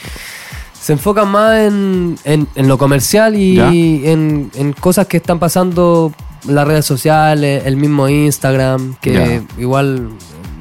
[0.79, 3.67] Se enfocan más en, en- en lo comercial y Ya.
[3.71, 6.11] en, en cosas que están pasando
[6.47, 10.09] en las redes sociales, el mismo Instagram, que igual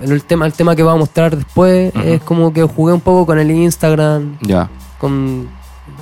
[0.02, 3.00] en el tema, el tema que voy a mostrar después es como que jugué un
[3.00, 5.48] poco con el Instagram, Ya, con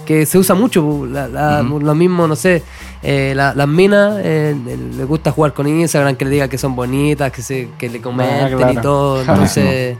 [0.06, 2.62] que se usa mucho, la- la- lo mismo, no sé,
[3.02, 4.56] eh, la- las minas eh,
[4.96, 8.00] les gusta jugar con Instagram, que le diga que son bonitas, que se que le
[8.00, 8.80] comenten y claro.
[8.80, 9.98] todo, entonces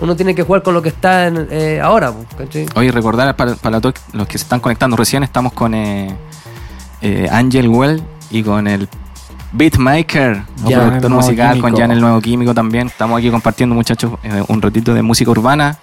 [0.00, 2.66] uno tiene que jugar con lo que está en, eh, ahora, ¿cachai?
[2.74, 6.14] Oye, recordar para, para todos los que se están conectando recién, estamos con eh,
[7.02, 8.88] eh, Angel Well y con el
[9.52, 11.68] Beatmaker, Jan, productor el nuevo musical, químico.
[11.68, 12.86] con Jan el Nuevo Químico también.
[12.88, 15.78] Estamos aquí compartiendo, muchachos, eh, un ratito de música urbana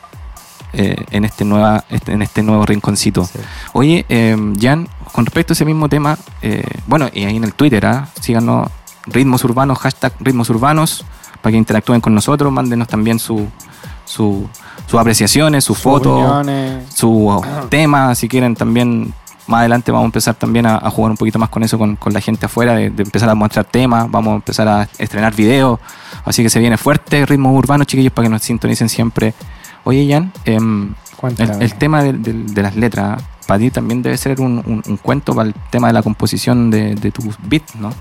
[0.74, 3.26] eh, en, este nueva, este- en este nuevo rinconcito.
[3.26, 3.40] Sí.
[3.74, 7.54] Oye, eh, Jan, con respecto a ese mismo tema, eh, bueno, y ahí en el
[7.54, 8.08] Twitter, ¿ah?
[8.22, 8.70] síganos
[9.08, 11.04] ritmos urbanos, hashtag ritmos urbanos,
[11.42, 13.48] para que interactúen con nosotros, mándenos también su,
[14.06, 14.48] su,
[14.88, 16.86] sus apreciaciones, sus Sus fotos opiniones.
[16.94, 19.14] su tema, si quieren también
[19.48, 21.96] más adelante vamos a empezar también a, a jugar un poquito más con eso con,
[21.98, 25.36] con la gente afuera, de, de empezar a mostrar temas, vamos a empezar a estrenar
[25.36, 25.80] videos,
[26.24, 29.34] así que se viene fuerte ritmo urbano, chiquillos, para que nos sintonicen siempre.
[29.84, 30.94] Oye, Jan, em,
[31.44, 34.82] el, el tema de, de- de las letras, para ti también debe ser un, un-
[34.88, 37.92] un cuento para el tema de la composición de, de tus beats, ¿no?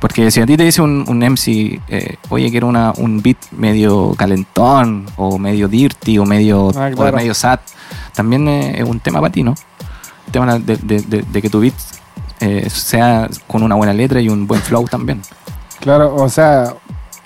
[0.00, 3.38] Porque si a ti te dice un, un MC, eh, oye, quiero una, un beat
[3.52, 7.60] medio calentón, o medio dirty, o medio, Ah, o medio sad,
[8.14, 9.54] también eh, es un tema para ti, ¿no?
[10.26, 11.74] El tema de, de- de- de que tu beat
[12.40, 15.22] eh, sea con una buena letra y un buen flow también.
[15.80, 16.74] Claro, o sea,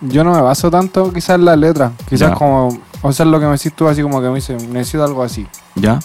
[0.00, 1.92] yo no me baso tanto quizás en la letra.
[2.08, 2.34] Quizás Ya.
[2.34, 5.22] como, o sea, lo que me decís tú así como que me dice, necesito algo
[5.22, 5.46] así.
[5.74, 5.98] ¿Ya?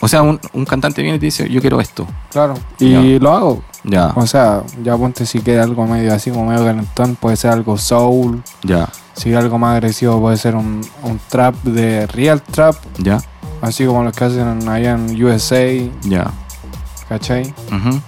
[0.00, 2.06] O sea, un, un cantante viene y te dice, yo quiero esto.
[2.30, 2.54] Claro.
[2.78, 3.62] Y lo hago.
[3.84, 7.50] Ya, O sea, ya ponte si queda algo medio así como medio calentón, puede ser
[7.52, 8.42] algo soul.
[8.62, 13.20] ya, Si algo más agresivo puede ser un, un trap de real trap, ya,
[13.62, 15.64] así como los que hacen allá en USA,
[16.02, 16.30] ya.
[17.08, 17.52] ¿cachai?
[17.72, 18.00] Ujú.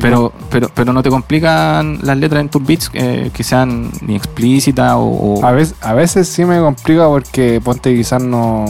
[0.00, 4.14] Pero, pero, pero no te complican las letras en tus beats eh, que sean ni
[4.14, 5.00] explícitas o,
[5.40, 8.64] o- A veces, a veces sí me complica porque ponte quizás no,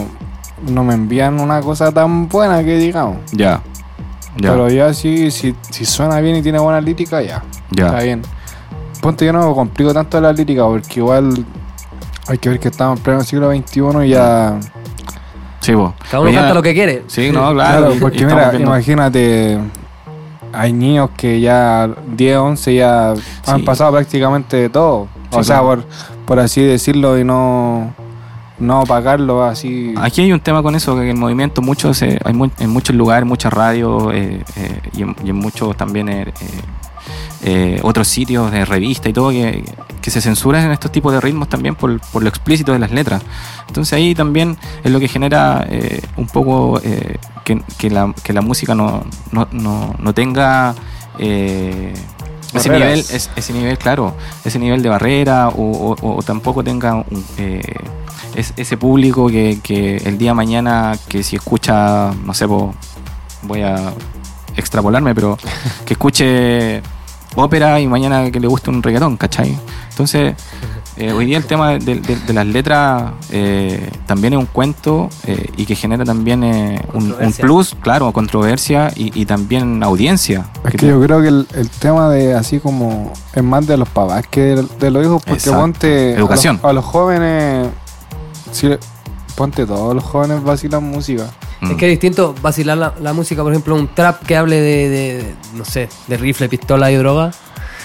[0.70, 3.18] no me envían una cosa tan buena que digamos.
[3.32, 3.61] ya,
[4.41, 7.43] ya, Pero ya sí, si, si suena bien y tiene buena lírica, ya.
[7.70, 8.22] Está ya, bien.
[9.01, 11.45] Ponte yo no me complico tanto la lírica porque igual
[12.26, 14.59] hay que ver que estamos en pleno siglo XXI y ya.
[15.61, 15.93] sí, vos.
[16.11, 17.05] Cada uno canta lo que quiere.
[17.07, 17.95] Sí, no, claro.
[18.01, 19.59] Porque mira, viendo- imagínate,
[20.53, 23.62] hay niños que ya 10, 11 ya han Sí.
[23.64, 25.09] pasado prácticamente de todo.
[25.30, 25.82] Sí, o sea, claro.
[25.82, 27.93] por, por así decirlo y no,
[28.59, 29.95] no pagarlo así.
[29.97, 32.95] Aquí hay un tema con eso, que el movimiento muchos, eh, hay mu- en muchos
[32.97, 36.09] lugares, muchas radios eh, eh, y, en, muchos también
[37.45, 39.65] eh, otros sitios de revista y todo, que,
[40.03, 42.91] que se censuran en estos tipos de ritmos también por, por lo explícito de las
[42.91, 43.23] letras.
[43.69, 45.67] Entonces ahí también es lo que genera
[46.17, 46.81] un poco
[47.45, 50.75] que, que la, que la música no, no, no, no tenga...
[52.55, 56.94] ese nivel, es- ese nivel, claro, ese nivel de barrera o, o- o tampoco tenga
[56.94, 57.61] un, eh,
[58.34, 62.74] es, ese público que, que el día de mañana que si escucha, no sé, po,
[63.42, 63.92] voy a
[64.57, 65.36] extrapolarme, pero
[65.84, 66.82] que escuche
[67.36, 69.57] ópera y mañana que le guste un reggaetón, ¿cachai?
[69.90, 70.34] Entonces,
[70.99, 75.09] eh, hoy día el tema de, de- de las letras eh, también es un cuento
[75.26, 80.46] eh, y que genera también eh, un, plus, claro, controversia y, y también audiencia.
[80.64, 83.88] Es que yo creo que el, el tema de así como es más de los
[83.88, 85.61] papás que de, de los hijos, porque Exacto.
[85.61, 86.57] ponte a Educación.
[86.62, 87.68] los, a los jóvenes,
[89.36, 91.24] ponte todos los jóvenes vacilan música.
[91.61, 91.70] Mm.
[91.72, 94.88] Es que es distinto vacilar la, la música, por ejemplo, un trap que hable de,
[94.88, 97.30] de- no sé, de rifle, pistola y droga.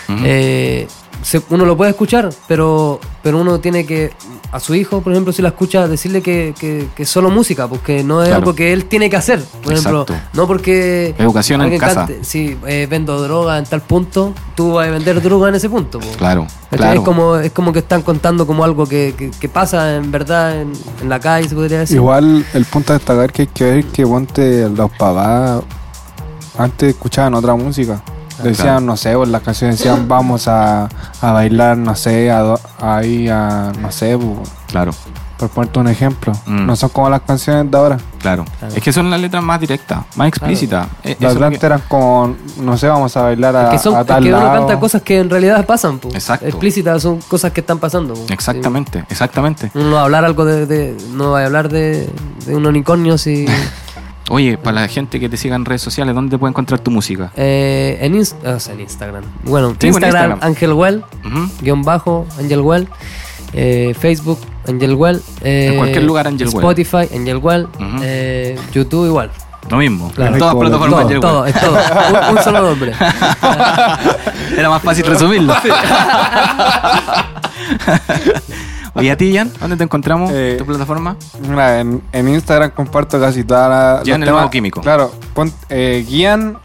[0.09, 0.87] Eh,
[1.23, 4.11] se- uno lo puede escuchar, pero, pero uno tiene que,
[4.51, 7.67] a su hijo, por ejemplo, si la escucha, decirle que, que, que es solo música,
[7.67, 8.41] porque no es Claro.
[8.41, 9.41] algo que él tiene que hacer.
[9.63, 10.29] Por ejemplo, Exacto.
[10.33, 11.15] no porque.
[11.17, 12.05] Educación en casa.
[12.05, 15.69] cante, si eh, vendo droga en tal punto, tú vas a vender droga en ese
[15.69, 15.99] punto.
[15.99, 16.07] po.
[16.17, 16.99] Claro, claro.
[16.99, 20.61] Es, como, es como que están contando como algo que, que- que pasa en verdad
[20.61, 21.97] en, en la calle, se podría decir.
[21.97, 25.63] Igual el punto a destacar que hay que ver que ponte los papás
[26.57, 28.01] antes escuchaban otra música.
[28.41, 28.79] Decían, Claro.
[28.81, 30.89] no sé, pues las canciones decían vamos a,
[31.21, 34.17] a bailar, no sé, a, do- ahí a, no sé,
[34.67, 34.91] Claro,
[35.37, 36.31] por ponerte un ejemplo.
[36.47, 36.65] Mm.
[36.65, 37.97] No son como las canciones de ahora.
[38.19, 38.73] claro, Claro.
[38.75, 40.87] Es que son las letras más directas, más explícitas.
[41.03, 43.77] Eh, Las lo de que- eran como, no sé, vamos a bailar a, Es que,
[43.79, 44.59] son, a es tal que uno lado.
[44.67, 46.09] canta cosas que en realidad pasan, po.
[46.09, 46.47] Exacto.
[46.47, 48.13] explícitas, son cosas que están pasando.
[48.15, 48.25] po.
[48.29, 49.67] Exactamente, exactamente.
[49.67, 49.71] Sí.
[49.77, 52.09] Uno no va a hablar algo de, de- no va a hablar de,
[52.47, 53.45] de un unicornio si
[54.29, 57.31] Oye, para la gente que te siga en redes sociales, ¿dónde puede encontrar tu música?
[57.35, 59.23] eh, en, Inst- o sea, en Instagram.
[59.43, 60.39] Bueno, Sí, Instagram.
[60.41, 61.49] Ángel Well, Ujú.
[61.61, 62.87] guion bajo, Angel Well.
[63.53, 65.21] eh, Facebook, Angel Well.
[65.41, 66.57] eh, En cualquier lugar, Angel Well.
[66.57, 67.63] Spotify, Angel Well.
[67.65, 67.97] Ujú.
[68.01, 69.29] eh, YouTube igual.
[69.69, 70.11] Lo mismo.
[70.11, 70.33] Claro.
[70.33, 71.53] En todas Todo, plataformas Todo, Angel todo, Well.
[71.53, 71.73] es todo.
[72.31, 72.93] Un, un solo nombre.
[74.57, 75.53] Era más fácil resumirlo.
[78.95, 80.31] Oye, a ti, Jan, ¿dónde te encontramos?
[80.33, 81.17] Eh, ¿Tu plataforma?
[81.49, 84.01] Mira, en, en Instagram comparto casi toda la.
[84.05, 84.81] Gian, los el nuevo químico.
[84.81, 86.57] Claro, pon, eh, guian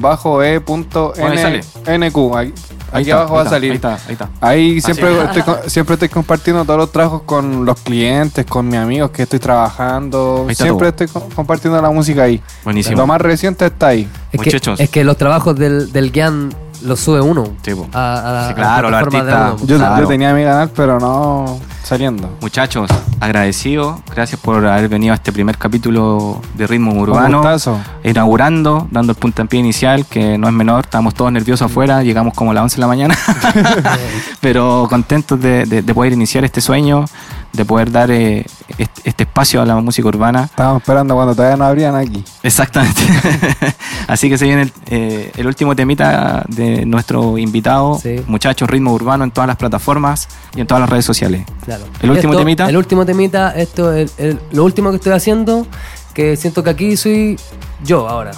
[0.00, 1.60] bajo e punto N-.
[2.08, 2.36] NQ.
[2.36, 2.52] Aquí,
[2.90, 3.70] Ahí aquí está, abajo ahí va a salir.
[3.70, 4.28] Ahí está, ahí está.
[4.40, 5.18] Ahí siempre, sí.
[5.26, 9.22] estoy, co- siempre estoy compartiendo todos los trabajos con los clientes, con mis amigos que
[9.24, 10.44] estoy trabajando.
[10.46, 11.04] Ahí está Siempre todo.
[11.04, 12.40] estoy co- compartiendo la música ahí.
[12.64, 12.96] Buenísimo.
[12.96, 14.08] Lo más reciente está ahí.
[14.32, 14.80] Es que, Muchachos.
[14.80, 16.48] es que los trabajos del, del Guian
[16.82, 17.44] los sube uno.
[17.62, 17.86] Sí, po.
[17.92, 19.66] a, a la- Sí, a claro, la de artistas- uno.
[19.66, 20.02] Yo, Claro.
[20.02, 22.30] yo tenía mi canal, pero no saliendo.
[22.40, 24.00] Muchachos, agradecido.
[24.14, 27.38] Gracias por haber venido a este primer capítulo de Ritmo Un Urbano.
[27.38, 27.78] gustazo.
[28.04, 30.84] Inaugurando, dando el puntapié inicial, que no es menor.
[30.84, 32.02] Estábamos todos nerviosos afuera.
[32.02, 33.14] Llegamos como a las 11 de la mañana.
[34.40, 37.04] Pero contentos de, de- de poder iniciar este sueño,
[37.52, 38.44] de poder dar eh,
[38.76, 40.44] este, este espacio a la música urbana.
[40.44, 42.22] Estábamos esperando cuando todavía no abrían aquí.
[42.42, 43.02] Exactamente.
[44.06, 48.22] Así que se viene el, eh, el último temita de nuestro invitado, Sí.
[48.26, 51.44] muchachos, ritmo urbano en todas las plataformas y en todas las redes sociales.
[51.64, 51.84] Claro.
[52.00, 52.68] ¿El último Esto- temita?
[52.68, 55.66] El último temita, esto es el- lo último que estoy haciendo,
[56.14, 57.38] que siento que aquí soy
[57.82, 58.32] yo ahora.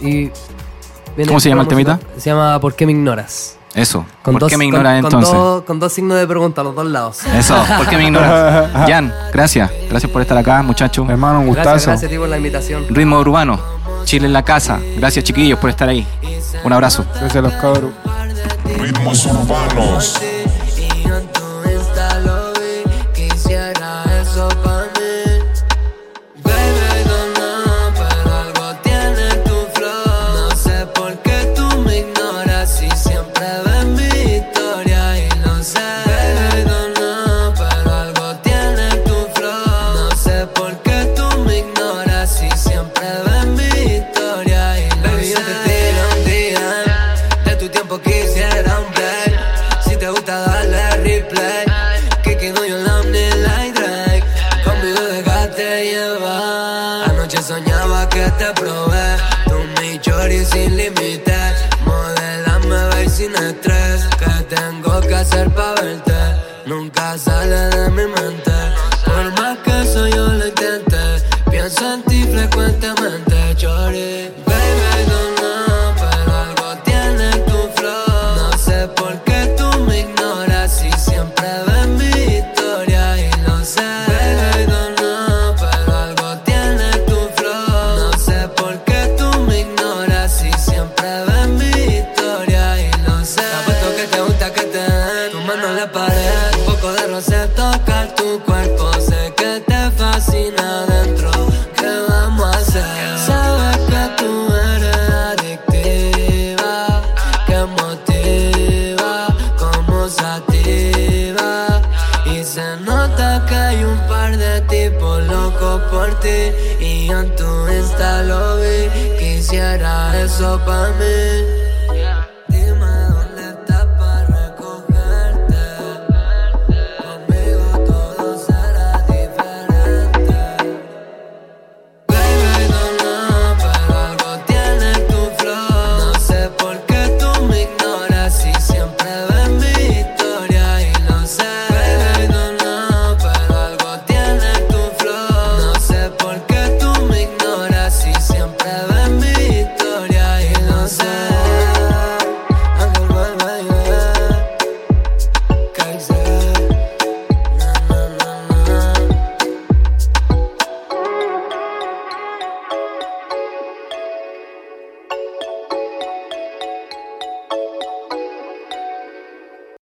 [0.00, 0.30] Y
[1.26, 1.98] ¿Cómo se llama el temita?
[2.18, 3.55] Se llama ¿Por qué me ignoras?
[3.76, 4.04] Eso.
[4.22, 5.32] Con ¿Por dos- qué me con- ignoras con entonces?
[5.32, 7.18] dos- con dos signos de pregunta a los dos lados.
[7.26, 8.70] Eso, ¿por qué me ignoras?
[8.88, 9.70] Jan, gracias.
[9.88, 11.08] Gracias por estar acá, muchachos.
[11.08, 11.70] Hermano, un gustazo.
[11.70, 12.86] Gracias, gracias a ti por la invitación.
[12.88, 13.60] Ritmo urbano,
[14.04, 14.80] Chile en la casa.
[14.96, 16.06] Gracias, chiquillos, por estar ahí.
[16.64, 17.04] Un abrazo.
[17.20, 17.90] Gracias a los cabros.
[18.78, 20.20] Ritmos urbanos.